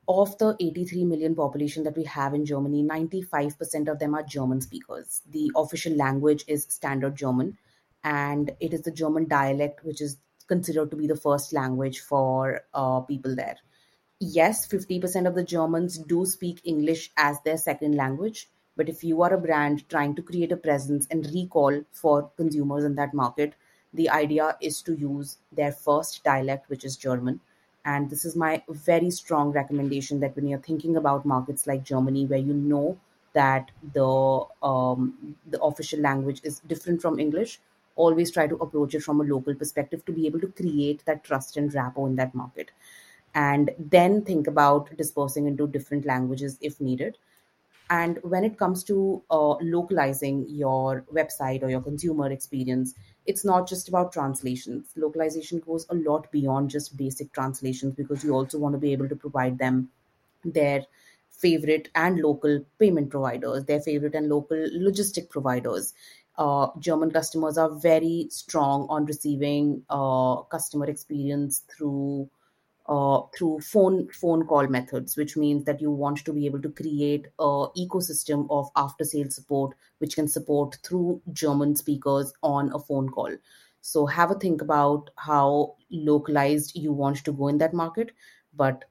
Of 0.09 0.37
the 0.39 0.57
83 0.59 1.05
million 1.05 1.37
population 1.37 1.85
that 1.85 1.97
we 1.97 2.03
have 2.03 2.35
in 2.35 2.45
Germany, 2.45 2.83
95% 2.83 3.89
of 3.89 4.01
them 4.01 4.17
are 4.17 4.25
German 4.25 4.61
speakers. 4.61 5.23
The 5.31 5.53
official 5.55 5.95
language 5.95 6.45
is 6.49 6.67
Standard 6.69 7.15
German, 7.15 7.59
and 8.03 8.51
it 8.59 8.75
is 8.75 8.83
the 8.83 8.91
German 8.91 9.29
dialect 9.29 9.85
which 9.85 10.01
is 10.01 10.17
considered 10.49 10.91
to 10.91 10.97
be 10.97 11.07
the 11.07 11.15
first 11.15 11.53
language 11.53 12.01
for 12.01 12.63
uh, 12.75 13.01
people 13.03 13.37
there. 13.37 13.57
Yes, 14.19 14.67
50% 14.67 15.29
of 15.29 15.37
the 15.37 15.45
Germans 15.45 15.97
do 15.97 16.27
speak 16.27 16.61
English 16.65 17.13
as 17.17 17.37
their 17.45 17.57
second 17.57 17.95
language, 17.95 18.49
but 18.77 18.89
if 18.89 19.05
you 19.05 19.23
are 19.23 19.33
a 19.33 19.41
brand 19.41 19.89
trying 19.89 20.17
to 20.17 20.23
create 20.23 20.51
a 20.51 20.57
presence 20.57 21.07
and 21.09 21.25
recall 21.33 21.85
for 21.93 22.33
consumers 22.37 22.83
in 22.83 22.97
that 22.97 23.15
market, 23.15 23.55
the 23.93 24.09
idea 24.11 24.57
is 24.61 24.83
to 24.83 24.95
use 24.95 25.39
their 25.53 25.73
first 25.73 26.23
dialect, 26.25 26.69
which 26.69 26.85
is 26.85 26.97
German. 26.97 27.41
And 27.85 28.11
this 28.11 28.25
is 28.25 28.37
my 28.37 28.63
very 28.69 29.11
strong 29.11 29.53
recommendation 29.53 30.21
that 30.21 30.37
when 30.37 30.47
you're 30.47 30.59
thinking 30.59 30.97
about 30.97 31.25
markets 31.25 31.67
like 31.67 31.83
Germany, 31.83 32.27
where 32.27 32.39
you 32.39 32.53
know 32.53 32.99
that 33.33 33.71
the 33.95 34.45
um, 34.63 35.37
the 35.47 35.61
official 35.63 36.01
language 36.01 36.41
is 36.45 36.61
different 36.61 37.01
from 37.01 37.19
English, 37.19 37.61
always 37.97 38.31
try 38.31 38.47
to 38.47 38.57
approach 38.57 38.95
it 38.95 39.03
from 39.03 39.21
a 39.21 39.25
local 39.25 39.55
perspective 39.55 40.05
to 40.05 40.13
be 40.13 40.27
able 40.27 40.41
to 40.41 40.49
create 40.49 41.05
that 41.07 41.25
trust 41.25 41.57
and 41.57 41.73
rapport 41.73 42.07
in 42.09 42.17
that 42.17 42.35
market, 42.35 42.71
and 43.35 43.71
then 43.79 44.23
think 44.25 44.47
about 44.47 44.95
dispersing 44.97 45.47
into 45.47 45.67
different 45.67 46.05
languages 46.05 46.59
if 46.61 46.81
needed. 46.81 47.17
And 47.91 48.21
when 48.23 48.45
it 48.45 48.57
comes 48.57 48.85
to 48.85 49.23
uh, 49.31 49.57
localizing 49.61 50.47
your 50.49 51.05
website 51.13 51.63
or 51.65 51.71
your 51.71 51.81
consumer 51.81 52.31
experience, 52.31 52.95
it's 53.31 53.45
not 53.45 53.69
just 53.69 53.89
about 53.89 54.13
translations. 54.13 54.93
Localization 54.97 55.61
goes 55.61 55.87
a 55.89 55.95
lot 55.95 56.31
beyond 56.33 56.71
just 56.71 56.97
basic 56.97 57.33
translations 57.33 57.95
because 57.95 58.25
you 58.25 58.35
also 58.35 58.59
want 58.59 58.75
to 58.75 58.79
be 58.79 58.93
able 58.93 59.09
to 59.09 59.17
provide 59.17 59.59
them 59.59 59.89
their 60.45 60.85
favorite 61.31 61.89
and 61.95 62.19
local 62.19 62.65
payment 62.79 63.11
providers, 63.11 63.65
their 63.65 63.81
favorite 63.81 64.15
and 64.15 64.29
local 64.29 64.57
logistic 64.57 65.31
providers. 65.31 65.95
Uh, 66.39 66.69
German 66.79 67.11
customers 67.11 67.57
are 67.57 67.71
very 67.71 68.27
strong 68.31 68.87
on 68.89 69.07
receiving 69.07 69.83
uh, 69.91 70.37
customer 70.57 70.87
experience 70.87 71.63
through 71.75 72.29
uh, 72.91 73.23
through 73.37 73.61
phone 73.61 74.09
phone 74.09 74.45
call 74.45 74.67
methods, 74.67 75.17
which 75.17 75.37
means 75.37 75.65
that 75.65 75.81
you 75.81 75.91
want 75.91 76.25
to 76.25 76.33
be 76.33 76.45
able 76.45 76.61
to 76.61 76.71
create 76.71 77.29
a 77.39 77.67
ecosystem 77.79 78.47
of 78.51 78.69
after 78.75 79.05
sales 79.05 79.37
support, 79.37 79.77
which 79.99 80.17
can 80.17 80.27
support 80.27 80.77
through 80.83 81.23
German 81.33 81.77
speakers 81.77 82.33
on 82.43 82.73
a 82.75 82.81
phone 82.81 83.09
call. 83.09 83.37
So 83.81 84.07
have 84.07 84.33
a 84.33 84.35
think 84.35 84.61
about 84.61 85.11
how 85.17 85.77
localized 85.91 86.73
you 86.75 86.93
want 86.93 87.25
to 87.25 87.33
go 87.33 87.47
in 87.47 87.59
that 87.59 87.73
market, 87.73 88.11
but 88.55 88.85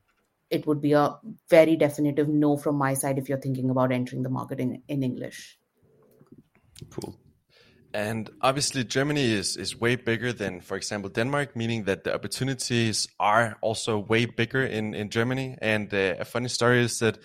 it 0.49 0.65
would 0.65 0.81
be 0.81 0.93
a 0.93 1.17
very 1.49 1.75
definitive 1.75 2.29
no 2.29 2.55
from 2.57 2.75
my 2.75 2.93
side 2.93 3.17
if 3.17 3.27
you're 3.27 3.37
thinking 3.37 3.69
about 3.69 3.91
entering 3.91 4.23
the 4.23 4.29
market 4.29 4.59
in, 4.59 4.81
in 4.87 5.03
English. 5.03 5.59
Cool. 6.89 7.15
And 7.93 8.29
obviously, 8.41 8.83
Germany 8.83 9.31
is, 9.31 9.57
is 9.57 9.79
way 9.79 9.95
bigger 9.95 10.31
than, 10.31 10.61
for 10.61 10.77
example, 10.77 11.09
Denmark, 11.09 11.55
meaning 11.55 11.85
that 11.85 12.03
the 12.03 12.13
opportunities 12.13 13.07
are 13.19 13.57
also 13.61 13.97
way 13.97 14.25
bigger 14.25 14.63
in, 14.63 14.93
in 14.93 15.09
Germany. 15.09 15.57
And 15.61 15.91
uh, 15.93 16.15
a 16.19 16.25
funny 16.25 16.49
story 16.49 16.81
is 16.83 16.99
that 16.99 17.17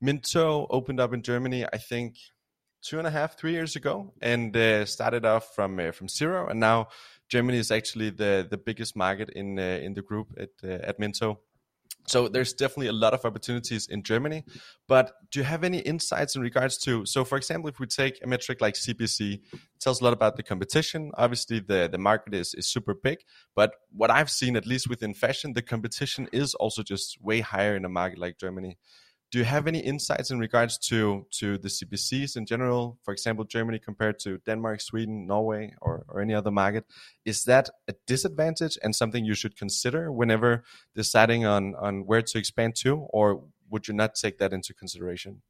Minto 0.00 0.66
opened 0.68 1.00
up 1.00 1.14
in 1.14 1.22
Germany, 1.22 1.64
I 1.72 1.78
think, 1.78 2.16
two 2.82 2.98
and 2.98 3.06
a 3.06 3.10
half, 3.10 3.38
three 3.38 3.52
years 3.52 3.76
ago, 3.76 4.12
and 4.20 4.56
uh, 4.56 4.84
started 4.84 5.24
off 5.24 5.54
from 5.54 5.78
uh, 5.78 5.92
from 5.92 6.08
zero. 6.08 6.48
And 6.48 6.60
now 6.60 6.88
Germany 7.28 7.58
is 7.58 7.70
actually 7.70 8.10
the 8.10 8.46
the 8.48 8.58
biggest 8.58 8.96
market 8.96 9.30
in 9.30 9.58
uh, 9.58 9.80
in 9.82 9.94
the 9.94 10.02
group 10.02 10.28
at 10.38 10.50
uh, 10.64 10.86
at 10.86 10.98
Minto. 10.98 11.40
So 12.06 12.28
there's 12.28 12.52
definitely 12.52 12.88
a 12.88 12.92
lot 12.92 13.14
of 13.14 13.24
opportunities 13.24 13.86
in 13.86 14.02
Germany. 14.02 14.44
But 14.88 15.12
do 15.30 15.38
you 15.38 15.44
have 15.44 15.62
any 15.62 15.78
insights 15.78 16.34
in 16.34 16.42
regards 16.42 16.76
to? 16.78 17.06
So, 17.06 17.24
for 17.24 17.38
example, 17.38 17.68
if 17.68 17.78
we 17.78 17.86
take 17.86 18.18
a 18.22 18.26
metric 18.26 18.60
like 18.60 18.74
CPC, 18.74 19.40
tells 19.80 20.00
a 20.00 20.04
lot 20.04 20.12
about 20.12 20.36
the 20.36 20.42
competition. 20.42 21.12
Obviously, 21.16 21.60
the 21.60 21.88
the 21.90 21.98
market 21.98 22.34
is 22.34 22.54
is 22.54 22.66
super 22.66 22.94
big. 22.94 23.18
But 23.54 23.74
what 23.92 24.10
I've 24.10 24.30
seen, 24.30 24.56
at 24.56 24.66
least 24.66 24.88
within 24.88 25.14
fashion, 25.14 25.52
the 25.52 25.62
competition 25.62 26.28
is 26.32 26.54
also 26.54 26.82
just 26.82 27.18
way 27.22 27.40
higher 27.40 27.76
in 27.76 27.84
a 27.84 27.88
market 27.88 28.18
like 28.18 28.38
Germany 28.38 28.78
do 29.30 29.38
you 29.38 29.44
have 29.44 29.66
any 29.66 29.78
insights 29.78 30.30
in 30.30 30.38
regards 30.38 30.76
to 30.88 31.26
to 31.38 31.56
the 31.58 31.68
CPCs 31.68 32.36
in 32.36 32.46
general? 32.46 32.98
For 33.04 33.12
example, 33.12 33.44
Germany 33.44 33.78
compared 33.78 34.18
to 34.20 34.38
Denmark, 34.38 34.80
Sweden, 34.80 35.26
Norway, 35.26 35.74
or, 35.80 36.04
or 36.08 36.20
any 36.20 36.34
other 36.34 36.50
market. 36.50 36.84
Is 37.24 37.44
that 37.44 37.70
a 37.88 37.94
disadvantage 38.06 38.76
and 38.82 38.94
something 38.94 39.24
you 39.24 39.34
should 39.34 39.56
consider 39.56 40.10
whenever 40.10 40.64
deciding 40.94 41.46
on 41.46 41.74
on 41.76 42.06
where 42.06 42.22
to 42.22 42.38
expand 42.38 42.74
to, 42.82 43.06
or 43.10 43.44
would 43.70 43.86
you 43.86 43.94
not 43.94 44.16
take 44.16 44.38
that 44.38 44.52
into 44.52 44.74
consideration? 44.74 45.42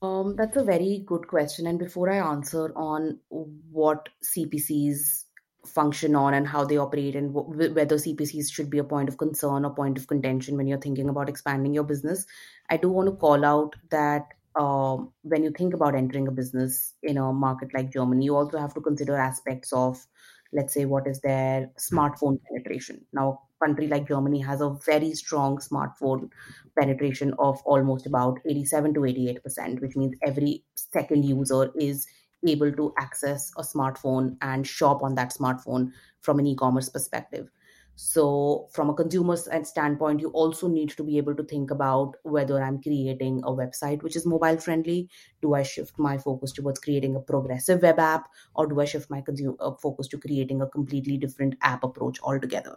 Um, 0.00 0.36
that's 0.36 0.56
a 0.56 0.62
very 0.62 1.02
good 1.04 1.26
question. 1.26 1.66
And 1.66 1.78
before 1.78 2.08
I 2.10 2.18
answer 2.18 2.72
on 2.76 3.18
what 3.30 4.08
CPCs 4.22 5.24
function 5.66 6.14
on 6.14 6.34
and 6.34 6.46
how 6.46 6.64
they 6.64 6.76
operate 6.76 7.14
and 7.16 7.34
w- 7.34 7.72
whether 7.72 7.98
CPCs 7.98 8.50
should 8.52 8.70
be 8.70 8.78
a 8.78 8.84
point 8.84 9.08
of 9.08 9.18
concern 9.18 9.64
or 9.64 9.74
point 9.74 9.98
of 9.98 10.06
contention 10.06 10.56
when 10.56 10.66
you're 10.66 10.78
thinking 10.80 11.08
about 11.08 11.28
expanding 11.28 11.74
your 11.74 11.84
business. 11.84 12.26
I 12.70 12.76
do 12.76 12.88
want 12.88 13.08
to 13.08 13.16
call 13.16 13.44
out 13.44 13.74
that 13.90 14.28
um, 14.56 15.12
when 15.22 15.44
you 15.44 15.50
think 15.50 15.74
about 15.74 15.94
entering 15.94 16.26
a 16.28 16.32
business 16.32 16.94
in 17.02 17.18
a 17.18 17.32
market 17.32 17.72
like 17.74 17.90
Germany, 17.92 18.24
you 18.24 18.36
also 18.36 18.58
have 18.58 18.74
to 18.74 18.80
consider 18.80 19.16
aspects 19.16 19.72
of, 19.72 20.06
let's 20.52 20.74
say, 20.74 20.84
what 20.84 21.06
is 21.06 21.20
their 21.20 21.70
smartphone 21.78 22.38
penetration. 22.48 23.04
Now, 23.12 23.42
a 23.60 23.66
country 23.66 23.86
like 23.86 24.08
Germany 24.08 24.40
has 24.40 24.60
a 24.60 24.76
very 24.86 25.12
strong 25.12 25.58
smartphone 25.58 26.30
penetration 26.78 27.34
of 27.38 27.60
almost 27.64 28.06
about 28.06 28.38
87 28.46 28.94
to 28.94 29.04
88%, 29.04 29.80
which 29.80 29.96
means 29.96 30.16
every 30.24 30.64
second 30.74 31.24
user 31.24 31.70
is 31.76 32.06
able 32.46 32.72
to 32.72 32.92
access 32.98 33.52
a 33.56 33.62
smartphone 33.62 34.36
and 34.42 34.66
shop 34.66 35.02
on 35.02 35.14
that 35.16 35.32
smartphone 35.32 35.92
from 36.20 36.38
an 36.38 36.46
e-commerce 36.46 36.88
perspective. 36.88 37.50
So 37.96 38.68
from 38.72 38.90
a 38.90 38.94
consumer 38.94 39.36
standpoint 39.36 40.20
you 40.20 40.28
also 40.28 40.68
need 40.68 40.90
to 40.90 41.02
be 41.02 41.18
able 41.18 41.34
to 41.34 41.42
think 41.42 41.72
about 41.72 42.14
whether 42.22 42.62
i'm 42.62 42.80
creating 42.80 43.40
a 43.44 43.50
website 43.50 44.04
which 44.04 44.14
is 44.14 44.24
mobile 44.24 44.56
friendly. 44.56 45.10
Do 45.42 45.54
i 45.54 45.64
shift 45.64 45.98
my 45.98 46.16
focus 46.16 46.52
towards 46.52 46.78
creating 46.78 47.16
a 47.16 47.20
progressive 47.20 47.82
web 47.82 47.98
app 47.98 48.28
or 48.54 48.68
do 48.68 48.80
i 48.80 48.84
shift 48.84 49.10
my 49.10 49.20
consumer 49.20 49.56
uh, 49.58 49.72
focus 49.82 50.06
to 50.08 50.18
creating 50.18 50.62
a 50.62 50.68
completely 50.68 51.16
different 51.16 51.56
app 51.62 51.82
approach 51.82 52.20
altogether? 52.22 52.76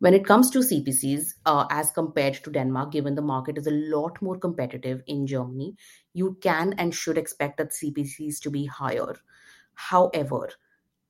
When 0.00 0.14
it 0.14 0.24
comes 0.26 0.50
to 0.50 0.58
CPCs, 0.60 1.34
uh, 1.46 1.66
as 1.70 1.90
compared 1.90 2.34
to 2.42 2.50
Denmark, 2.50 2.92
given 2.92 3.14
the 3.14 3.22
market 3.22 3.58
is 3.58 3.66
a 3.66 3.70
lot 3.70 4.20
more 4.22 4.38
competitive 4.38 5.02
in 5.06 5.26
Germany, 5.26 5.76
you 6.12 6.36
can 6.40 6.74
and 6.74 6.94
should 6.94 7.18
expect 7.18 7.58
that 7.58 7.72
CPCs 7.72 8.40
to 8.40 8.50
be 8.50 8.66
higher. 8.66 9.16
However, 9.74 10.50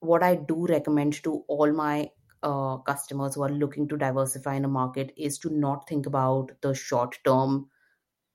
what 0.01 0.23
I 0.23 0.37
do 0.37 0.67
recommend 0.67 1.23
to 1.25 1.45
all 1.49 1.73
my 1.73 2.11
uh, 2.43 2.79
customers 2.79 3.35
who 3.35 3.43
are 3.43 3.51
looking 3.51 3.89
to 3.89 3.97
diversify 3.97 4.55
in 4.55 4.65
a 4.65 4.69
market 4.69 5.13
is 5.17 5.39
to 5.39 5.51
not 5.51 5.89
think 5.89 6.07
about 6.07 6.53
the 6.63 6.75
short 6.75 7.19
term 7.25 7.69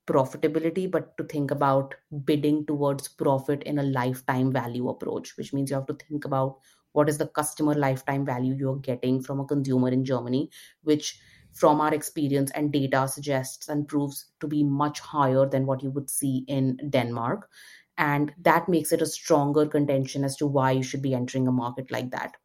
profitability, 0.08 0.90
but 0.90 1.18
to 1.18 1.24
think 1.24 1.50
about 1.50 1.96
bidding 2.24 2.66
towards 2.66 3.08
profit 3.08 3.64
in 3.64 3.80
a 3.80 3.84
lifetime 3.84 4.52
value 4.52 4.90
approach, 4.90 5.36
which 5.38 5.54
means 5.54 5.72
you 5.72 5.76
have 5.76 5.88
to 5.88 5.96
think 5.96 6.26
about 6.26 6.60
what 6.92 7.10
is 7.10 7.18
the 7.18 7.28
customer 7.28 7.74
lifetime 7.74 8.26
value 8.26 8.54
you're 8.54 8.78
getting 8.78 9.22
from 9.22 9.40
a 9.40 9.46
consumer 9.46 9.90
in 9.90 10.06
Germany, 10.06 10.50
which 10.84 11.20
from 11.56 11.80
our 11.80 11.94
experience 11.94 12.52
and 12.52 12.72
data 12.72 13.08
suggests 13.08 13.70
and 13.70 13.88
proves 13.88 14.26
to 14.42 14.48
be 14.48 14.62
much 14.64 15.00
higher 15.00 15.48
than 15.48 15.66
what 15.66 15.82
you 15.82 15.90
would 15.90 16.10
see 16.10 16.44
in 16.48 16.78
Denmark. 16.90 17.50
And 17.98 18.34
that 18.42 18.68
makes 18.68 18.92
it 18.92 19.02
a 19.02 19.06
stronger 19.06 19.66
contention 19.66 20.26
as 20.26 20.36
to 20.38 20.48
why 20.48 20.72
you 20.72 20.84
should 20.84 21.02
be 21.02 21.14
entering 21.14 21.48
a 21.48 21.54
market 21.54 21.92
like 21.92 22.12
that. 22.12 22.36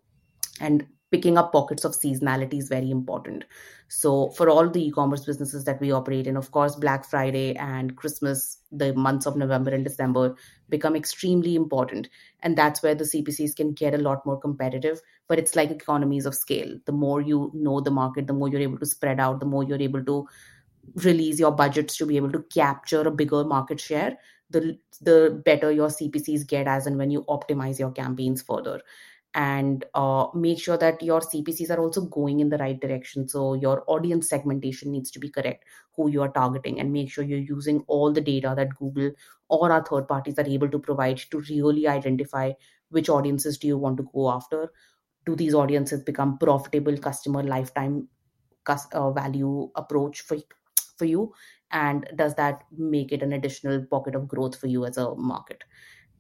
And 0.61 0.87
picking 1.11 1.37
up 1.37 1.53
pockets 1.53 1.85
of 1.85 1.93
seasonality 1.93 2.59
is 2.59 2.69
very 2.69 2.91
important. 2.91 3.45
So, 3.89 4.31
for 4.31 4.49
all 4.49 4.69
the 4.69 4.87
e 4.87 4.91
commerce 4.91 5.25
businesses 5.25 5.65
that 5.65 5.81
we 5.81 5.91
operate 5.91 6.27
in, 6.27 6.37
of 6.37 6.51
course, 6.53 6.77
Black 6.77 7.05
Friday 7.05 7.57
and 7.57 7.97
Christmas, 7.97 8.59
the 8.71 8.95
months 8.95 9.27
of 9.27 9.37
November 9.37 9.71
and 9.71 9.85
December, 9.85 10.37
become 10.69 10.95
extremely 10.95 11.57
important. 11.57 12.09
And 12.41 12.57
that's 12.57 12.83
where 12.83 12.95
the 12.95 13.05
CPCs 13.05 13.57
can 13.57 13.73
get 13.73 13.95
a 13.95 13.99
lot 13.99 14.25
more 14.25 14.39
competitive. 14.39 15.01
But 15.27 15.39
it's 15.39 15.57
like 15.57 15.71
economies 15.71 16.27
of 16.27 16.35
scale. 16.35 16.79
The 16.87 16.93
more 16.93 17.21
you 17.21 17.51
know 17.55 17.81
the 17.81 17.91
market, 17.91 18.27
the 18.27 18.33
more 18.33 18.49
you're 18.49 18.61
able 18.61 18.79
to 18.79 18.87
spread 18.87 19.19
out, 19.19 19.41
the 19.41 19.47
more 19.47 19.65
you're 19.65 19.83
able 19.83 20.05
to 20.05 20.27
release 20.97 21.39
your 21.39 21.53
budgets 21.53 21.97
to 21.97 22.07
be 22.07 22.17
able 22.17 22.33
to 22.33 22.45
capture 22.55 23.03
a 23.03 23.11
bigger 23.11 23.45
market 23.45 23.81
share 23.81 24.17
the 24.51 24.77
the 25.01 25.41
better 25.45 25.71
your 25.71 25.89
cpcs 25.89 26.47
get 26.47 26.67
as 26.67 26.87
and 26.87 26.99
when 26.99 27.11
you 27.11 27.25
optimize 27.29 27.79
your 27.79 27.93
campaigns 27.93 28.43
further 28.43 28.81
and 29.35 29.85
uh, 29.95 30.27
make 30.35 30.59
sure 30.59 30.77
that 30.77 31.03
your 31.03 31.21
CPCs 31.21 31.71
are 31.71 31.81
also 31.81 32.01
going 32.03 32.41
in 32.41 32.49
the 32.49 32.59
right 32.59 32.81
direction. 32.81 33.29
So 33.29 33.55
your 33.55 33.85
audience 33.87 34.29
segmentation 34.29 34.91
needs 34.91 35.11
to 35.13 35.21
be 35.21 35.29
correct, 35.29 35.65
who 35.95 36.11
you 36.11 36.23
are 36.23 36.33
targeting, 36.33 36.81
and 36.81 36.93
make 36.93 37.11
sure 37.11 37.23
you're 37.25 37.39
using 37.39 37.85
all 37.87 38.13
the 38.13 38.21
data 38.21 38.55
that 38.57 38.75
Google 38.77 39.13
or 39.49 39.71
our 39.71 39.85
third 39.85 40.09
parties 40.09 40.39
are 40.39 40.47
able 40.47 40.69
to 40.69 40.79
provide 40.79 41.19
to 41.31 41.41
really 41.49 41.87
identify 41.87 42.53
which 42.91 43.09
audiences 43.09 43.57
do 43.59 43.69
you 43.69 43.79
want 43.79 43.97
to 43.99 44.09
go 44.13 44.31
after. 44.31 44.73
Do 45.27 45.37
these 45.37 45.55
audiences 45.55 46.03
become 46.03 46.39
profitable 46.39 46.97
customer 46.97 47.43
lifetime 47.43 48.09
uh, 48.67 49.11
value 49.13 49.71
approach 49.77 50.23
for 50.23 50.39
for 50.97 51.05
you, 51.07 51.33
and 51.71 52.07
does 52.17 52.35
that 52.35 52.63
make 52.77 53.11
it 53.11 53.23
an 53.23 53.33
additional 53.33 53.85
pocket 53.87 54.15
of 54.15 54.29
growth 54.29 54.59
for 54.59 54.67
you 54.67 54.85
as 54.85 54.99
a 54.99 55.15
market? 55.15 55.65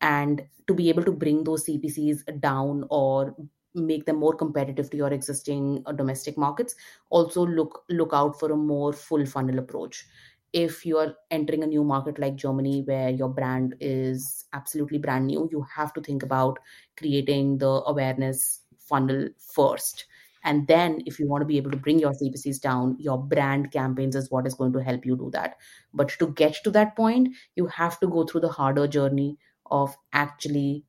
And 0.00 0.46
to 0.66 0.74
be 0.74 0.88
able 0.88 1.04
to 1.04 1.12
bring 1.12 1.44
those 1.44 1.64
CPCs 1.64 2.40
down 2.40 2.84
or 2.90 3.34
make 3.74 4.04
them 4.06 4.16
more 4.16 4.34
competitive 4.34 4.90
to 4.90 4.96
your 4.96 5.12
existing 5.12 5.82
uh, 5.86 5.92
domestic 5.92 6.36
markets 6.36 6.74
also 7.08 7.46
look 7.46 7.84
look 7.88 8.10
out 8.12 8.38
for 8.38 8.50
a 8.52 8.56
more 8.56 8.92
full 8.92 9.24
funnel 9.26 9.58
approach. 9.58 10.06
If 10.52 10.84
you 10.84 10.98
are 10.98 11.14
entering 11.30 11.62
a 11.62 11.66
new 11.66 11.84
market 11.84 12.18
like 12.18 12.34
germany 12.34 12.82
where 12.82 13.10
your 13.10 13.28
brand 13.28 13.76
is 13.80 14.44
absolutely 14.52 14.98
brand 14.98 15.28
new 15.28 15.48
you 15.52 15.64
have 15.74 15.92
to 15.94 16.00
think 16.00 16.24
about 16.24 16.58
creating 16.96 17.58
the 17.58 17.82
awareness 17.86 18.60
funnel 18.78 19.28
first. 19.38 20.06
And 20.42 20.66
then 20.66 21.02
if 21.04 21.18
you 21.20 21.28
want 21.28 21.42
to 21.42 21.46
be 21.46 21.58
able 21.58 21.70
to 21.70 21.76
bring 21.76 22.00
your 22.00 22.12
cpcs 22.12 22.60
down 22.60 22.96
your 22.98 23.22
brand 23.22 23.70
campaigns 23.70 24.16
is 24.16 24.30
what 24.30 24.46
is 24.46 24.54
going 24.54 24.72
to 24.72 24.82
help 24.82 25.06
you 25.06 25.16
do 25.16 25.30
that. 25.32 25.56
But 25.94 26.08
to 26.18 26.28
get 26.32 26.56
to 26.64 26.70
that 26.72 26.96
point 26.96 27.28
you 27.54 27.66
have 27.66 28.00
to 28.00 28.08
go 28.08 28.24
through 28.24 28.40
the 28.40 28.48
harder 28.48 28.88
journey 28.88 29.38
of 29.70 29.96
actually 30.12 30.84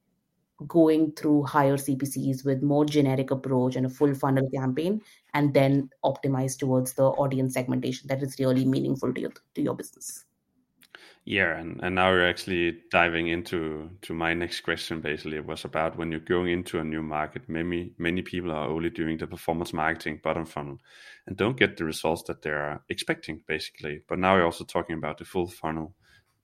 going 0.68 1.12
through 1.14 1.44
higher 1.44 1.78
CPCs 1.78 2.46
with 2.46 2.62
more 2.62 2.86
generic 2.86 3.32
approach 3.32 3.76
and 3.76 3.86
a 3.86 3.90
full 3.90 4.14
funnel 4.14 4.50
campaign, 4.54 5.02
and 5.34 5.54
then 5.54 5.90
optimize 6.06 6.58
towards 6.58 6.94
the 6.94 7.04
audience 7.04 7.54
segmentation 7.54 8.08
that 8.08 8.22
is 8.22 8.38
really 8.40 8.66
meaningful 8.66 9.14
to 9.14 9.22
your 9.22 9.32
to 9.56 9.62
your 9.62 9.76
business. 9.76 10.26
Yeah, 11.24 11.56
and, 11.60 11.80
and 11.84 11.94
now 11.94 12.10
we're 12.10 12.28
actually 12.28 12.80
diving 12.90 13.28
into 13.28 13.92
to 14.02 14.14
my 14.14 14.34
next 14.34 14.62
question. 14.62 15.02
Basically, 15.02 15.38
it 15.38 15.46
was 15.46 15.66
about 15.66 15.96
when 15.96 16.10
you're 16.10 16.20
going 16.20 16.52
into 16.52 16.80
a 16.80 16.84
new 16.84 17.04
market. 17.04 17.48
Many 17.48 17.94
many 18.00 18.24
people 18.24 18.52
are 18.52 18.68
only 18.68 18.90
doing 18.90 19.18
the 19.18 19.28
performance 19.28 19.72
marketing 19.72 20.20
bottom 20.24 20.46
funnel, 20.46 20.78
and 21.28 21.38
don't 21.38 21.58
get 21.58 21.78
the 21.78 21.86
results 21.86 22.24
that 22.24 22.42
they're 22.42 22.84
expecting. 22.90 23.44
Basically, 23.48 24.02
but 24.08 24.18
now 24.18 24.36
we're 24.36 24.46
also 24.46 24.64
talking 24.64 24.98
about 24.98 25.20
the 25.20 25.26
full 25.26 25.48
funnel 25.48 25.96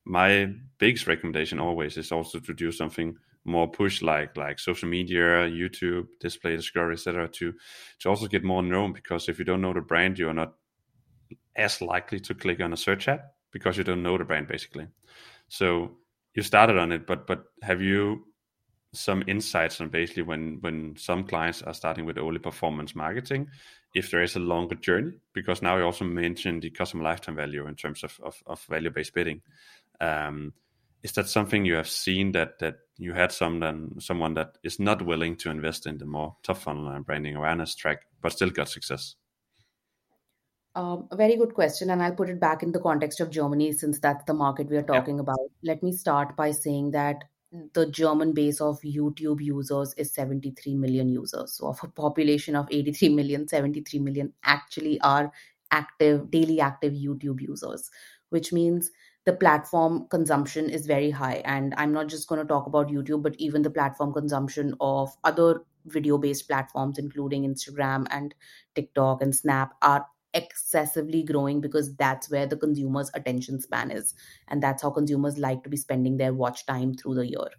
my 0.08 0.54
biggest 0.78 1.08
recommendation 1.08 1.60
always 1.60 1.98
is 1.98 2.12
also 2.12 2.40
to 2.40 2.54
do 2.54 2.72
something 2.72 3.18
more 3.44 3.70
push 3.70 4.02
like 4.02 4.36
like 4.36 4.60
social 4.60 4.90
media 4.90 5.48
youtube 5.48 6.06
display 6.20 6.56
discovery 6.56 6.94
etc 6.94 7.30
to 7.30 7.54
to 8.00 8.10
also 8.10 8.28
get 8.28 8.44
more 8.44 8.62
known 8.62 8.92
because 8.92 9.30
if 9.30 9.40
you 9.40 9.46
don't 9.46 9.62
know 9.62 9.74
the 9.74 9.80
brand 9.82 10.20
you 10.20 10.28
are 10.28 10.34
not 10.34 10.54
as 11.56 11.82
likely 11.82 12.20
to 12.20 12.36
click 12.36 12.62
on 12.62 12.74
a 12.74 12.78
search 12.78 13.08
ad 13.08 13.22
because 13.52 13.78
you 13.78 13.84
don't 13.84 14.04
know 14.04 14.18
the 14.18 14.24
brand 14.24 14.48
basically. 14.48 14.88
So 15.50 15.98
you 16.36 16.44
started 16.44 16.78
on 16.78 16.92
it 16.92 17.08
but 17.08 17.28
but 17.28 17.46
have 17.62 17.82
you 17.82 18.26
some 18.94 19.24
insights 19.28 19.82
on 19.82 19.90
basically 19.90 20.24
when 20.24 20.60
when 20.62 20.96
some 20.98 21.24
clients 21.24 21.62
are 21.62 21.74
starting 21.74 22.06
with 22.06 22.18
only 22.18 22.40
performance 22.40 22.96
marketing 22.96 23.48
if 23.96 24.12
there 24.12 24.22
is 24.22 24.36
a 24.36 24.40
longer 24.40 24.76
journey? 24.76 25.14
Because 25.34 25.62
now 25.62 25.78
you 25.78 25.84
also 25.84 26.06
mentioned 26.06 26.62
the 26.62 26.70
customer 26.70 27.04
lifetime 27.04 27.36
value 27.36 27.68
in 27.68 27.76
terms 27.76 28.04
of, 28.04 28.20
of, 28.24 28.42
of 28.46 28.64
value 28.66 28.92
based 28.92 29.14
bidding 29.14 29.42
um, 30.02 30.54
is 31.04 31.12
that 31.14 31.28
something 31.28 31.66
you 31.66 31.76
have 31.76 31.90
seen 31.90 32.32
that 32.34 32.60
that 32.60 32.76
you 32.98 33.14
had 33.14 33.32
someone 33.32 34.00
someone 34.00 34.34
that 34.34 34.58
is 34.64 34.80
not 34.80 35.06
willing 35.06 35.36
to 35.38 35.50
invest 35.50 35.86
in 35.86 35.98
the 35.98 36.06
more 36.06 36.36
top 36.44 36.58
funnel 36.58 36.88
and 36.90 37.06
branding 37.06 37.36
awareness 37.36 37.76
track, 37.76 38.00
but 38.22 38.32
still 38.32 38.50
got 38.50 38.70
success? 38.70 39.16
Um, 40.76 41.08
a 41.10 41.16
very 41.16 41.38
good 41.38 41.56
question, 41.56 41.90
and 41.90 42.04
I'll 42.04 42.14
put 42.14 42.30
it 42.30 42.40
back 42.40 42.62
in 42.62 42.72
the 42.72 42.80
context 42.80 43.20
of 43.20 43.32
Germany 43.32 43.72
since 43.72 44.00
that's 44.00 44.24
the 44.26 44.34
market 44.34 44.70
we 44.70 44.78
are 44.78 44.84
talking 44.84 45.16
yeah. 45.16 45.22
about. 45.22 45.40
Let 45.64 45.82
me 45.82 45.92
start 45.92 46.36
by 46.36 46.52
saying 46.52 46.92
that 46.92 47.24
the 47.74 47.90
German 47.90 48.34
base 48.34 48.62
of 48.62 48.80
YouTube 48.82 49.42
users 49.42 49.94
is 49.96 50.14
73 50.14 50.76
million 50.76 51.10
users. 51.10 51.54
So, 51.54 51.68
of 51.68 51.80
a 51.84 51.88
population 51.88 52.56
of 52.56 52.68
83 52.70 53.10
million, 53.10 53.48
73 53.48 54.00
million 54.00 54.34
actually 54.44 55.00
are 55.02 55.32
active, 55.72 56.30
daily 56.30 56.60
active 56.60 56.94
YouTube 56.94 57.42
users, 57.42 57.90
which 58.30 58.54
means 58.54 58.92
the 59.28 59.34
platform 59.34 60.08
consumption 60.10 60.70
is 60.70 60.86
very 60.88 61.12
high. 61.12 61.42
And 61.44 61.76
I'm 61.76 61.92
not 61.92 62.08
just 62.08 62.30
going 62.30 62.40
to 62.40 62.48
talk 62.48 62.66
about 62.66 62.88
YouTube, 62.88 63.24
but 63.24 63.36
even 63.38 63.62
the 63.62 63.70
platform 63.70 64.14
consumption 64.14 64.74
of 64.80 65.10
other 65.26 65.66
video 65.86 66.18
based 66.18 66.48
platforms, 66.48 66.98
including 66.98 67.44
Instagram 67.44 68.08
and 68.10 68.34
TikTok 68.74 69.22
and 69.22 69.36
Snap, 69.36 69.74
are 69.82 70.06
excessively 70.34 71.24
growing 71.24 71.60
because 71.60 71.94
that's 71.98 72.32
where 72.32 72.48
the 72.48 72.56
consumer's 72.56 73.12
attention 73.16 73.60
span 73.60 73.92
is. 73.92 74.14
And 74.48 74.64
that's 74.64 74.82
how 74.82 74.92
consumers 74.92 75.38
like 75.38 75.62
to 75.66 75.70
be 75.70 75.76
spending 75.76 76.16
their 76.16 76.34
watch 76.34 76.66
time 76.66 76.94
through 76.94 77.16
the 77.16 77.28
year. 77.28 77.50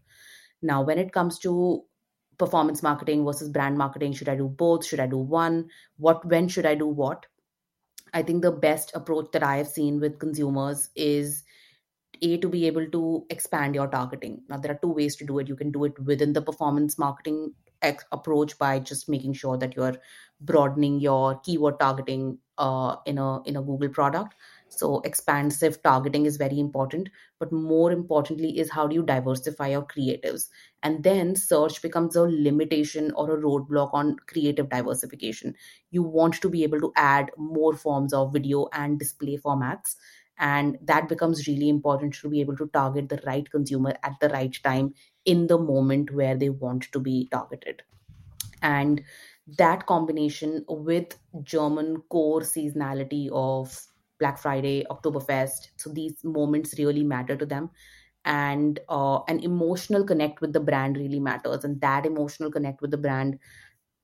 Now, 0.62 0.80
when 0.80 0.98
it 0.98 1.12
comes 1.12 1.38
to 1.40 1.82
performance 2.38 2.82
marketing 2.82 3.26
versus 3.26 3.50
brand 3.50 3.76
marketing, 3.76 4.14
should 4.14 4.30
I 4.30 4.36
do 4.36 4.48
both? 4.48 4.86
Should 4.86 5.00
I 5.00 5.06
do 5.06 5.18
one? 5.18 5.68
What, 5.98 6.24
when 6.24 6.48
should 6.48 6.64
I 6.64 6.76
do 6.76 6.86
what? 6.86 7.26
I 8.14 8.22
think 8.22 8.40
the 8.40 8.52
best 8.52 8.90
approach 8.94 9.32
that 9.32 9.42
I 9.42 9.58
have 9.58 9.68
seen 9.68 10.00
with 10.00 10.18
consumers 10.18 10.88
is 10.96 11.44
a 12.22 12.36
to 12.38 12.48
be 12.48 12.66
able 12.66 12.88
to 12.90 13.26
expand 13.30 13.74
your 13.74 13.88
targeting. 13.88 14.42
Now 14.48 14.58
there 14.58 14.72
are 14.72 14.78
two 14.82 14.92
ways 14.92 15.16
to 15.16 15.26
do 15.26 15.38
it. 15.38 15.48
You 15.48 15.56
can 15.56 15.70
do 15.70 15.84
it 15.84 15.98
within 16.00 16.32
the 16.32 16.42
performance 16.42 16.98
marketing 16.98 17.54
ex- 17.82 18.04
approach 18.12 18.58
by 18.58 18.78
just 18.78 19.08
making 19.08 19.34
sure 19.34 19.56
that 19.58 19.76
you're 19.76 19.96
broadening 20.40 21.00
your 21.00 21.40
keyword 21.40 21.80
targeting 21.80 22.38
uh, 22.58 22.96
in 23.06 23.18
a 23.18 23.42
in 23.42 23.56
a 23.56 23.62
google 23.62 23.88
product. 23.88 24.34
So 24.68 25.00
expansive 25.00 25.82
targeting 25.82 26.26
is 26.26 26.36
very 26.36 26.58
important 26.58 27.08
but 27.38 27.52
more 27.52 27.92
importantly 27.92 28.58
is 28.58 28.70
how 28.70 28.86
do 28.86 28.94
you 28.94 29.02
diversify 29.02 29.68
your 29.68 29.82
creatives? 29.82 30.48
And 30.82 31.02
then 31.02 31.36
search 31.36 31.82
becomes 31.82 32.16
a 32.16 32.22
limitation 32.22 33.12
or 33.12 33.30
a 33.32 33.40
roadblock 33.40 33.90
on 33.92 34.16
creative 34.26 34.68
diversification. 34.68 35.54
You 35.90 36.02
want 36.02 36.34
to 36.34 36.48
be 36.48 36.62
able 36.64 36.80
to 36.80 36.92
add 36.96 37.30
more 37.36 37.74
forms 37.74 38.12
of 38.12 38.32
video 38.32 38.68
and 38.72 38.98
display 38.98 39.36
formats 39.36 39.96
and 40.38 40.78
that 40.82 41.08
becomes 41.08 41.46
really 41.46 41.68
important 41.68 42.14
to 42.14 42.28
be 42.28 42.40
able 42.40 42.56
to 42.56 42.68
target 42.68 43.08
the 43.08 43.20
right 43.26 43.50
consumer 43.50 43.94
at 44.02 44.14
the 44.20 44.28
right 44.28 44.56
time 44.62 44.94
in 45.24 45.46
the 45.46 45.58
moment 45.58 46.12
where 46.12 46.36
they 46.36 46.48
want 46.48 46.84
to 46.92 47.00
be 47.00 47.28
targeted. 47.30 47.82
And 48.62 49.02
that 49.56 49.86
combination 49.86 50.64
with 50.68 51.18
german 51.42 52.02
core 52.10 52.42
seasonality 52.42 53.30
of 53.32 53.86
black 54.18 54.38
friday 54.38 54.84
oktoberfest 54.90 55.68
so 55.76 55.88
these 55.88 56.22
moments 56.22 56.74
really 56.78 57.02
matter 57.02 57.36
to 57.36 57.46
them. 57.46 57.70
And 58.24 58.78
uh, 58.90 59.22
an 59.22 59.40
emotional 59.40 60.04
connect 60.04 60.42
with 60.42 60.52
the 60.52 60.60
brand 60.60 60.98
really 60.98 61.20
matters. 61.20 61.64
And 61.64 61.80
that 61.80 62.04
emotional 62.04 62.50
connect 62.50 62.82
with 62.82 62.90
the 62.90 62.98
brand 62.98 63.38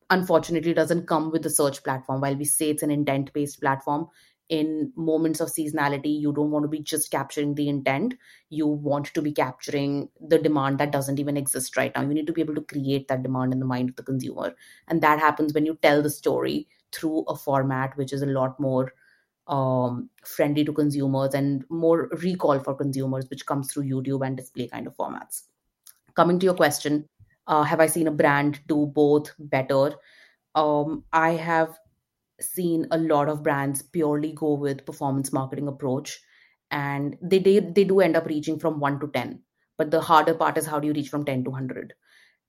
unfortunately 0.09 0.73
doesn't 0.73 1.07
come 1.07 1.31
with 1.31 1.43
the 1.43 1.51
search 1.51 1.83
platform. 1.85 2.23
While 2.23 2.37
we 2.37 2.45
say 2.47 2.71
it's 2.71 2.83
an 2.83 2.91
intent 2.91 3.33
based 3.35 3.61
platform 3.61 4.09
in 4.49 4.93
moments 4.95 5.41
of 5.41 5.49
seasonality 5.49 6.21
you 6.21 6.33
don't 6.33 6.51
want 6.51 6.65
to 6.65 6.69
be 6.69 6.81
just 6.81 7.11
capturing 7.11 7.55
the 7.55 7.69
intent. 7.69 8.15
You 8.51 8.67
want 8.67 9.07
to 9.15 9.23
be 9.23 9.33
capturing 9.33 10.09
the 10.21 10.39
demand 10.39 10.79
that 10.79 10.93
doesn't 10.93 11.19
even 11.19 11.37
exist 11.37 11.77
right 11.77 11.93
now. 11.95 12.03
You 12.03 12.15
need 12.15 12.27
to 12.27 12.33
be 12.33 12.43
able 12.43 12.55
to 12.57 12.61
create 12.61 13.09
that 13.09 13.23
demand 13.23 13.53
in 13.53 13.61
the 13.61 13.67
mind 13.67 13.91
of 13.91 13.97
the 13.97 14.03
consumer. 14.03 14.55
And 14.89 15.01
that 15.03 15.19
happens 15.19 15.55
when 15.55 15.67
you 15.67 15.79
tell 15.83 16.03
the 16.03 16.11
story 16.11 16.69
through 16.93 17.25
a 17.27 17.37
format 17.37 17.97
which 17.97 18.13
is 18.13 18.23
a 18.23 18.27
lot 18.27 18.59
more 18.61 18.93
um, 19.47 20.09
friendly 20.25 20.65
to 20.65 20.73
consumers 20.73 21.35
and 21.35 21.65
more 21.69 22.09
recall 22.23 22.59
for 22.61 22.75
consumers 22.75 23.29
which 23.29 23.45
comes 23.45 23.71
through 23.71 23.83
youtube 23.83 24.27
and 24.27 24.37
display 24.37 24.69
kind 24.69 24.87
of 24.87 24.97
formats. 24.97 25.43
Coming 26.15 26.39
to 26.39 26.47
your 26.47 26.55
question 26.55 27.09
uh, 27.47 27.63
have 27.63 27.81
i 27.81 27.87
seen 27.87 28.07
a 28.07 28.13
brand 28.13 28.61
do 28.67 28.87
both 28.87 29.35
better? 29.39 29.95
Um, 30.55 31.05
i 31.13 31.31
have 31.31 31.79
seen 32.41 32.87
a 32.91 32.99
lot 32.99 33.29
of 33.29 33.43
brands 33.43 33.83
purely 33.83 34.33
go 34.33 34.55
with 34.55 34.87
performance 34.87 35.33
marketing 35.33 35.69
approach. 35.69 36.21
And 36.71 37.17
they 37.23 37.39
they, 37.39 37.61
they 37.61 37.85
do 37.85 38.01
end 38.01 38.17
up 38.17 38.27
reaching 38.27 38.59
from 38.59 38.81
1 38.81 39.01
to 39.01 39.09
10 39.09 39.41
but 39.77 39.91
the 39.91 40.01
harder 40.01 40.35
part 40.35 40.57
is 40.57 40.67
how 40.67 40.79
do 40.79 40.87
you 40.87 40.93
reach 40.93 41.09
from 41.09 41.25
10 41.25 41.45
to 41.45 41.51
100 41.51 41.95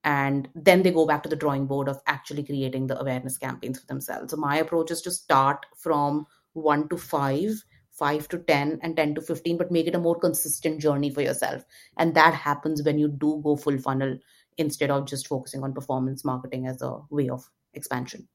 and 0.04 0.48
then 0.54 0.82
they 0.82 0.92
go 0.92 1.06
back 1.06 1.22
to 1.24 1.28
the 1.28 1.36
drawing 1.36 1.66
board 1.66 1.88
of 1.88 2.00
actually 2.06 2.44
creating 2.44 2.86
the 2.86 2.98
awareness 3.00 3.38
campaigns 3.38 3.80
for 3.80 3.86
themselves. 3.86 4.30
So 4.30 4.36
my 4.36 4.58
approach 4.58 4.92
is 4.92 5.02
to 5.02 5.10
start 5.10 5.66
from 5.76 6.26
1 6.52 6.88
to 6.90 6.96
5 6.96 7.64
5 7.90 8.28
to 8.28 8.38
10 8.38 8.78
and 8.82 8.94
10 8.94 9.14
to 9.16 9.22
15 9.22 9.56
but 9.56 9.72
make 9.72 9.86
it 9.86 9.94
a 9.94 9.98
more 9.98 10.18
consistent 10.18 10.80
journey 10.80 11.10
for 11.10 11.22
yourself. 11.22 11.64
And 11.96 12.14
that 12.14 12.34
happens 12.34 12.82
when 12.82 12.98
you 12.98 13.08
do 13.08 13.40
go 13.42 13.56
full 13.56 13.78
funnel 13.78 14.18
instead 14.58 14.90
of 14.90 15.06
just 15.06 15.26
focusing 15.26 15.64
on 15.64 15.72
performance 15.72 16.24
marketing 16.24 16.66
as 16.66 16.82
a 16.82 16.98
way 17.10 17.28
of 17.28 17.50
expansion 17.74 18.28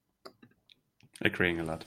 agreeing 1.21 1.60
a 1.60 1.63
lot. 1.63 1.86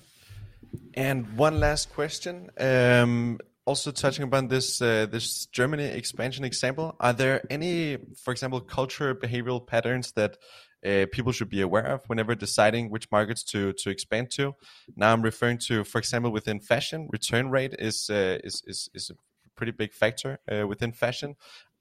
And 0.94 1.36
one 1.36 1.60
last 1.60 1.92
question 1.92 2.50
um, 2.58 3.38
also 3.66 3.90
touching 3.90 4.24
upon 4.24 4.48
this 4.48 4.80
uh, 4.82 5.06
this 5.06 5.46
Germany 5.46 5.84
expansion 5.84 6.44
example, 6.44 6.96
are 7.00 7.12
there 7.12 7.42
any, 7.50 7.98
for 8.22 8.32
example, 8.32 8.60
culture 8.60 9.14
behavioral 9.14 9.64
patterns 9.66 10.12
that 10.12 10.36
uh, 10.84 11.06
people 11.12 11.32
should 11.32 11.48
be 11.48 11.62
aware 11.62 11.86
of 11.86 12.02
whenever 12.08 12.34
deciding 12.34 12.90
which 12.90 13.10
markets 13.10 13.42
to 13.44 13.72
to 13.74 13.90
expand 13.90 14.30
to? 14.32 14.54
Now 14.96 15.12
I'm 15.12 15.22
referring 15.22 15.58
to, 15.68 15.84
for 15.84 15.98
example, 15.98 16.30
within 16.30 16.60
fashion, 16.60 17.08
return 17.10 17.50
rate 17.50 17.74
is 17.78 18.10
uh, 18.10 18.38
is, 18.44 18.62
is 18.66 18.90
is 18.94 19.10
a 19.10 19.14
pretty 19.56 19.72
big 19.72 19.92
factor 19.92 20.40
uh, 20.50 20.66
within 20.66 20.92
fashion 20.92 21.36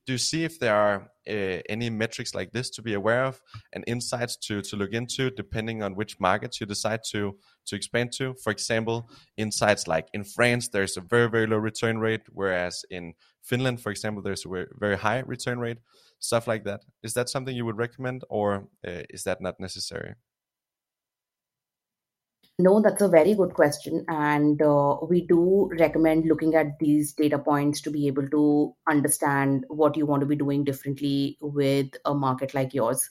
do 0.06 0.14
you 0.14 0.18
see 0.18 0.44
if 0.44 0.60
there 0.60 0.76
are 0.76 1.10
uh, 1.30 1.62
any 1.70 1.90
metrics 1.90 2.36
like 2.36 2.52
this 2.52 2.70
to 2.70 2.82
be 2.82 2.94
aware 2.94 3.24
of 3.24 3.42
and 3.72 3.84
insights 3.88 4.36
to 4.36 4.62
to 4.62 4.76
look 4.76 4.92
into 4.92 5.30
depending 5.32 5.82
on 5.82 5.96
which 5.96 6.20
markets 6.20 6.60
you 6.60 6.66
decide 6.66 7.00
to 7.12 7.38
to 7.66 7.76
expand 7.76 8.12
to. 8.12 8.34
For 8.44 8.52
example 8.52 9.10
insights 9.38 9.88
like 9.88 10.08
in 10.14 10.24
france 10.26 10.68
there's 10.68 10.98
a 10.98 11.02
very 11.02 11.30
very 11.30 11.48
low 11.48 11.58
return 11.58 12.00
rate 12.00 12.24
whereas 12.30 12.84
in 12.90 13.14
finland 13.42 13.80
for 13.80 13.90
example 13.90 14.22
there's 14.22 14.46
a 14.46 14.66
very 14.78 14.98
high 14.98 15.20
return 15.20 15.60
rate 15.60 15.78
stuff 16.24 16.48
like 16.48 16.64
that. 16.64 16.82
Is 17.04 17.14
that 17.14 17.30
something 17.30 17.56
you 17.56 17.66
would 17.66 17.78
recommend 17.78 18.24
or 18.30 18.68
uh, 18.88 19.04
is 19.10 19.24
that 19.24 19.42
not 19.42 19.60
necessary 19.60 20.16
no, 22.60 22.82
that's 22.82 23.02
a 23.02 23.08
very 23.08 23.34
good 23.34 23.54
question. 23.54 24.06
And 24.08 24.62
uh, 24.62 24.98
we 25.10 25.26
do 25.26 25.70
recommend 25.80 26.26
looking 26.26 26.56
at 26.56 26.78
these 26.80 27.14
data 27.14 27.40
points 27.40 27.82
to 27.82 27.92
be 27.92 28.08
able 28.08 28.28
to 28.30 28.76
understand 28.88 29.66
what 29.70 29.98
you 29.98 30.06
want 30.06 30.22
to 30.22 30.28
be 30.28 30.36
doing 30.36 30.64
differently 30.64 31.38
with 31.42 31.90
a 32.06 32.14
market 32.14 32.54
like 32.54 32.74
yours. 32.74 33.10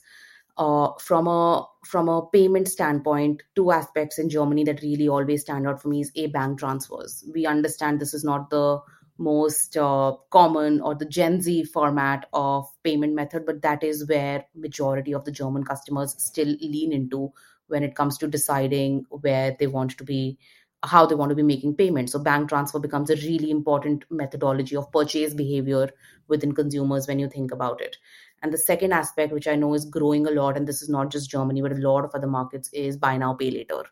Uh, 0.55 0.89
from 0.99 1.27
a 1.27 1.65
from 1.83 2.07
a 2.07 2.27
payment 2.27 2.67
standpoint, 2.67 3.41
two 3.55 3.71
aspects 3.71 4.19
in 4.19 4.29
Germany 4.29 4.63
that 4.63 4.83
really 4.83 5.09
always 5.09 5.41
stand 5.41 5.67
out 5.67 5.81
for 5.81 5.89
me 5.89 6.01
is 6.01 6.11
a 6.15 6.27
bank 6.27 6.59
transfers. 6.59 7.23
We 7.33 7.47
understand 7.47 7.99
this 7.99 8.13
is 8.13 8.23
not 8.23 8.51
the 8.51 8.79
most 9.17 9.75
uh, 9.75 10.13
common 10.29 10.79
or 10.81 10.95
the 10.95 11.05
Gen 11.05 11.41
Z 11.41 11.65
format 11.65 12.27
of 12.33 12.67
payment 12.83 13.13
method, 13.13 13.45
but 13.45 13.61
that 13.63 13.83
is 13.83 14.07
where 14.07 14.45
majority 14.55 15.13
of 15.13 15.25
the 15.25 15.31
German 15.31 15.63
customers 15.63 16.15
still 16.19 16.55
lean 16.61 16.93
into 16.93 17.33
when 17.67 17.83
it 17.83 17.95
comes 17.95 18.17
to 18.17 18.27
deciding 18.27 19.05
where 19.09 19.55
they 19.59 19.67
want 19.67 19.97
to 19.97 20.03
be 20.03 20.37
how 20.83 21.05
they 21.05 21.15
want 21.15 21.29
to 21.29 21.35
be 21.35 21.43
making 21.43 21.75
payments. 21.75 22.11
So 22.11 22.19
bank 22.19 22.49
transfer 22.49 22.79
becomes 22.79 23.09
a 23.09 23.15
really 23.15 23.49
important 23.49 24.03
methodology 24.09 24.75
of 24.75 24.91
purchase 24.91 25.33
behavior 25.33 25.89
within 26.27 26.53
consumers 26.53 27.07
when 27.07 27.19
you 27.19 27.29
think 27.29 27.51
about 27.51 27.81
it. 27.81 27.97
And 28.41 28.51
the 28.51 28.57
second 28.57 28.91
aspect 28.91 29.31
which 29.31 29.47
i 29.47 29.55
know 29.55 29.73
is 29.73 29.85
growing 29.85 30.27
a 30.27 30.31
lot 30.31 30.57
and 30.57 30.67
this 30.67 30.81
is 30.81 30.89
not 30.89 31.09
just 31.09 31.29
germany 31.29 31.61
but 31.61 31.71
a 31.71 31.75
lot 31.75 32.03
of 32.03 32.11
other 32.13 32.27
markets 32.27 32.69
is 32.73 32.97
buy 32.97 33.17
now 33.17 33.33
pay 33.33 33.49
later. 33.49 33.83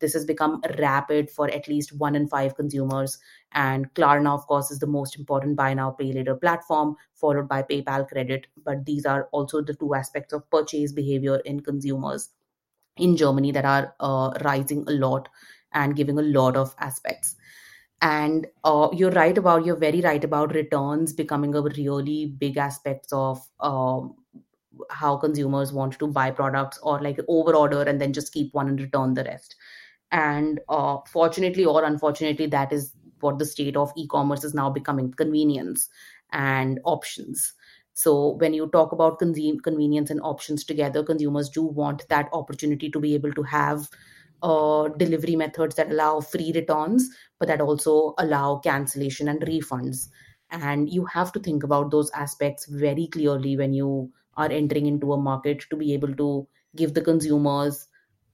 This 0.00 0.14
has 0.14 0.24
become 0.24 0.60
rapid 0.78 1.30
for 1.30 1.48
at 1.50 1.68
least 1.68 1.96
one 1.96 2.16
in 2.16 2.26
five 2.26 2.56
consumers. 2.56 3.18
And 3.52 3.92
klarna 3.94 4.34
of 4.34 4.46
course 4.46 4.72
is 4.72 4.80
the 4.80 4.88
most 4.88 5.16
important 5.16 5.56
buy 5.56 5.74
now 5.74 5.92
pay 5.92 6.12
later 6.12 6.34
platform 6.34 6.96
followed 7.14 7.48
by 7.48 7.62
paypal 7.62 8.08
credit. 8.08 8.48
But 8.64 8.84
these 8.84 9.06
are 9.06 9.28
also 9.30 9.62
the 9.62 9.74
two 9.74 9.94
aspects 9.94 10.32
of 10.32 10.50
purchase 10.50 10.90
behavior 10.90 11.36
in 11.44 11.60
consumers 11.60 12.30
in 12.96 13.16
Germany 13.16 13.52
that 13.52 13.64
are 13.64 13.94
uh, 14.00 14.32
rising 14.44 14.84
a 14.88 14.92
lot 14.92 15.28
and 15.72 15.96
giving 15.96 16.18
a 16.18 16.22
lot 16.22 16.56
of 16.56 16.74
aspects. 16.78 17.36
And 18.02 18.46
uh, 18.64 18.88
you're 18.92 19.10
right 19.10 19.36
about, 19.36 19.64
you're 19.66 19.76
very 19.76 20.00
right 20.00 20.22
about 20.24 20.54
returns 20.54 21.12
becoming 21.12 21.54
a 21.54 21.62
really 21.62 22.26
big 22.26 22.56
aspect 22.56 23.08
of 23.12 23.38
um, 23.60 24.16
how 24.90 25.16
consumers 25.16 25.72
want 25.72 25.98
to 25.98 26.06
buy 26.06 26.30
products 26.30 26.78
or 26.82 27.00
like 27.02 27.18
over 27.28 27.54
order 27.54 27.82
and 27.82 28.00
then 28.00 28.12
just 28.12 28.32
keep 28.32 28.54
one 28.54 28.68
and 28.68 28.80
return 28.80 29.14
the 29.14 29.24
rest. 29.24 29.56
And 30.10 30.60
uh, 30.68 30.98
fortunately 31.06 31.64
or 31.64 31.84
unfortunately, 31.84 32.46
that 32.46 32.72
is 32.72 32.94
what 33.20 33.38
the 33.38 33.44
state 33.44 33.76
of 33.76 33.92
e 33.96 34.06
commerce 34.08 34.44
is 34.44 34.54
now 34.54 34.70
becoming 34.70 35.12
convenience 35.12 35.88
and 36.32 36.80
options 36.84 37.52
so 37.94 38.36
when 38.36 38.54
you 38.54 38.68
talk 38.68 38.92
about 38.92 39.18
convenience 39.18 40.10
and 40.10 40.20
options 40.22 40.64
together, 40.64 41.02
consumers 41.02 41.48
do 41.48 41.62
want 41.62 42.08
that 42.08 42.28
opportunity 42.32 42.90
to 42.90 43.00
be 43.00 43.14
able 43.14 43.32
to 43.32 43.42
have 43.42 43.88
uh, 44.42 44.88
delivery 44.88 45.36
methods 45.36 45.74
that 45.76 45.90
allow 45.90 46.20
free 46.20 46.52
returns, 46.54 47.10
but 47.38 47.48
that 47.48 47.60
also 47.60 48.14
allow 48.18 48.58
cancellation 48.58 49.28
and 49.28 49.42
refunds. 49.42 50.08
And 50.50 50.88
you 50.90 51.04
have 51.06 51.32
to 51.32 51.40
think 51.40 51.62
about 51.62 51.90
those 51.90 52.10
aspects 52.12 52.66
very 52.66 53.06
clearly 53.08 53.56
when 53.56 53.72
you 53.74 54.10
are 54.36 54.50
entering 54.50 54.86
into 54.86 55.12
a 55.12 55.20
market 55.20 55.64
to 55.70 55.76
be 55.76 55.92
able 55.92 56.14
to 56.14 56.48
give 56.76 56.94
the 56.94 57.02
consumers 57.02 57.86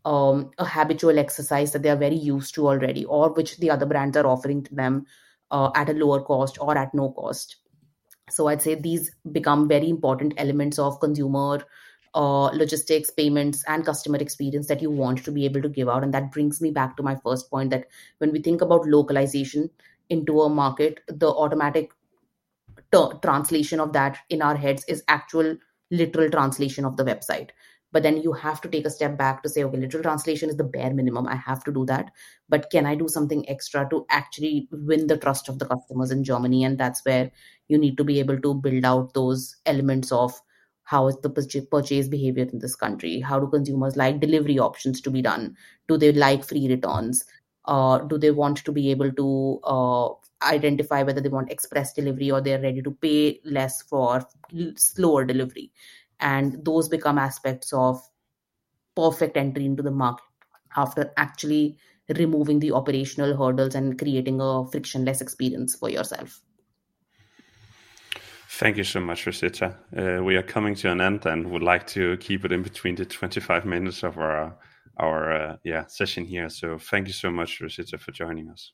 um, 0.04 0.52
a 0.58 0.64
habitual 0.64 1.18
exercise 1.18 1.72
that 1.72 1.82
they 1.82 1.90
are 1.90 1.96
very 1.96 2.14
used 2.14 2.54
to 2.54 2.68
already, 2.68 3.04
or 3.06 3.32
which 3.32 3.56
the 3.56 3.70
other 3.70 3.86
brands 3.86 4.16
are 4.16 4.26
offering 4.26 4.62
to 4.62 4.74
them 4.74 5.04
uh, 5.50 5.70
at 5.74 5.88
a 5.88 5.94
lower 5.94 6.22
cost 6.22 6.58
or 6.60 6.78
at 6.78 6.94
no 6.94 7.10
cost 7.10 7.56
so 8.28 8.48
i'd 8.48 8.62
say 8.62 8.74
these 8.74 9.10
become 9.32 9.68
very 9.68 9.88
important 9.88 10.34
elements 10.36 10.78
of 10.78 10.98
consumer 11.00 11.64
uh, 12.14 12.46
logistics 12.46 13.10
payments 13.10 13.62
and 13.68 13.84
customer 13.84 14.16
experience 14.16 14.66
that 14.68 14.80
you 14.80 14.90
want 14.90 15.22
to 15.22 15.30
be 15.30 15.44
able 15.44 15.60
to 15.60 15.68
give 15.68 15.86
out. 15.86 16.02
And 16.02 16.14
that 16.14 16.32
brings 16.32 16.62
me 16.62 16.70
back 16.70 16.96
to 16.96 17.02
my 17.02 17.14
first 17.22 17.50
point 17.50 17.68
that 17.70 17.84
when 18.18 18.32
we 18.32 18.40
think 18.40 18.62
about 18.62 18.86
localization 18.86 19.68
into 20.08 20.40
a 20.40 20.48
market 20.48 21.00
the 21.08 21.28
automatic 21.28 21.90
t- 22.92 23.18
translation 23.22 23.80
of 23.80 23.92
that 23.92 24.18
in 24.28 24.42
our 24.42 24.56
heads 24.56 24.84
is 24.88 25.02
actual 25.08 25.56
literal 25.90 26.30
translation 26.30 26.84
of 26.84 26.96
the 26.96 27.04
website. 27.04 27.50
But 27.92 28.02
then 28.02 28.20
you 28.20 28.32
have 28.32 28.60
to 28.62 28.68
take 28.68 28.84
a 28.84 28.90
step 28.90 29.16
back 29.16 29.42
to 29.42 29.48
say 29.48 29.64
okay 29.64 29.78
literal 29.78 30.02
translation 30.02 30.50
is 30.50 30.56
the 30.56 30.64
bare 30.64 30.92
minimum. 30.92 31.26
I 31.26 31.36
have 31.36 31.64
to 31.64 31.72
do 31.72 31.84
that. 31.86 32.10
But 32.48 32.70
can 32.70 32.86
i 32.86 32.94
do 32.94 33.08
something 33.08 33.48
extra 33.48 33.88
to 33.90 34.04
actually 34.10 34.68
win 34.70 35.06
the 35.06 35.16
trust 35.16 35.48
of 35.48 35.58
the 35.58 35.66
customers 35.66 36.10
in 36.10 36.24
germany? 36.24 36.64
And 36.64 36.78
that's 36.78 37.04
where 37.04 37.30
you 37.68 37.78
need 37.78 37.96
to 37.96 38.04
be 38.04 38.18
able 38.18 38.40
to 38.40 38.54
build 38.54 38.84
out 38.84 39.12
those 39.14 39.56
elements 39.66 40.12
of 40.12 40.40
how 40.84 41.08
is 41.08 41.16
the 41.22 41.30
purchase 41.30 42.08
behavior 42.08 42.46
in 42.52 42.58
this 42.58 42.76
country 42.76 43.20
how 43.20 43.38
do 43.40 43.48
consumers 43.48 43.96
like 43.96 44.20
delivery 44.20 44.58
options 44.58 45.00
to 45.00 45.10
be 45.10 45.22
done 45.22 45.56
do 45.88 45.96
they 45.96 46.12
like 46.12 46.44
free 46.44 46.68
returns 46.68 47.24
uh, 47.64 47.98
do 47.98 48.16
they 48.16 48.30
want 48.30 48.58
to 48.58 48.70
be 48.70 48.90
able 48.90 49.10
to 49.12 49.60
uh, 49.64 50.08
identify 50.46 51.02
whether 51.02 51.20
they 51.20 51.28
want 51.28 51.50
express 51.50 51.92
delivery 51.92 52.30
or 52.30 52.40
they're 52.40 52.62
ready 52.62 52.80
to 52.80 52.92
pay 52.92 53.40
less 53.44 53.82
for 53.82 54.24
slower 54.76 55.24
delivery 55.24 55.72
and 56.20 56.64
those 56.64 56.88
become 56.88 57.18
aspects 57.18 57.72
of 57.72 58.00
perfect 58.94 59.36
entry 59.36 59.66
into 59.66 59.82
the 59.82 59.90
market 59.90 60.24
after 60.76 61.12
actually 61.16 61.76
removing 62.16 62.60
the 62.60 62.72
operational 62.72 63.36
hurdles 63.36 63.74
and 63.74 63.98
creating 63.98 64.40
a 64.40 64.64
frictionless 64.70 65.20
experience 65.20 65.74
for 65.74 65.90
yourself. 65.90 66.40
Thank 68.48 68.76
you 68.76 68.84
so 68.84 69.00
much, 69.00 69.24
Rochita. 69.24 69.76
Uh, 69.96 70.22
we 70.22 70.36
are 70.36 70.42
coming 70.42 70.74
to 70.76 70.90
an 70.90 71.00
end 71.00 71.26
and 71.26 71.50
would 71.50 71.62
like 71.62 71.86
to 71.88 72.16
keep 72.18 72.44
it 72.44 72.52
in 72.52 72.62
between 72.62 72.94
the 72.94 73.04
25 73.04 73.64
minutes 73.64 74.02
of 74.02 74.18
our 74.18 74.56
our 74.98 75.32
uh, 75.32 75.56
yeah 75.64 75.86
session 75.86 76.24
here. 76.24 76.48
So 76.48 76.78
thank 76.78 77.06
you 77.08 77.12
so 77.12 77.30
much, 77.30 77.60
Rochita, 77.60 77.98
for 77.98 78.12
joining 78.12 78.48
us. 78.48 78.72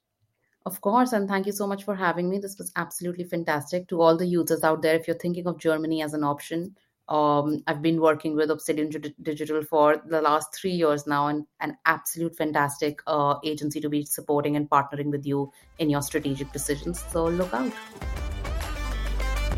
Of 0.65 0.81
course, 0.81 1.13
and 1.13 1.29
thank 1.29 1.47
you 1.47 1.53
so 1.53 1.67
much 1.67 1.85
for 1.85 1.97
having 1.97 2.31
me. 2.31 2.39
This 2.39 2.57
was 2.59 2.71
absolutely 2.77 3.25
fantastic. 3.25 3.89
To 3.89 4.01
all 4.01 4.17
the 4.17 4.27
users 4.27 4.63
out 4.63 4.83
there, 4.83 4.95
if 4.95 5.09
you're 5.09 5.19
thinking 5.19 5.47
of 5.49 5.59
Germany 5.59 6.03
as 6.03 6.15
an 6.15 6.23
option, 6.23 6.77
um, 7.09 7.65
I've 7.67 7.83
been 7.83 8.01
working 8.01 8.37
with 8.37 8.51
Obsidian 8.51 8.91
Digital 9.23 9.65
for 9.65 10.01
the 10.07 10.21
last 10.21 10.55
three 10.55 10.71
years 10.71 11.07
now, 11.07 11.27
and 11.27 11.47
an 11.61 11.77
absolute 11.85 12.37
fantastic 12.37 13.01
uh, 13.09 13.37
agency 13.43 13.81
to 13.81 13.89
be 13.89 14.05
supporting 14.05 14.55
and 14.55 14.71
partnering 14.71 15.11
with 15.11 15.27
you 15.27 15.51
in 15.79 15.91
your 15.91 16.03
strategic 16.03 16.53
decisions. 16.53 17.03
So 17.11 17.25
look 17.25 17.53
out. 17.53 17.73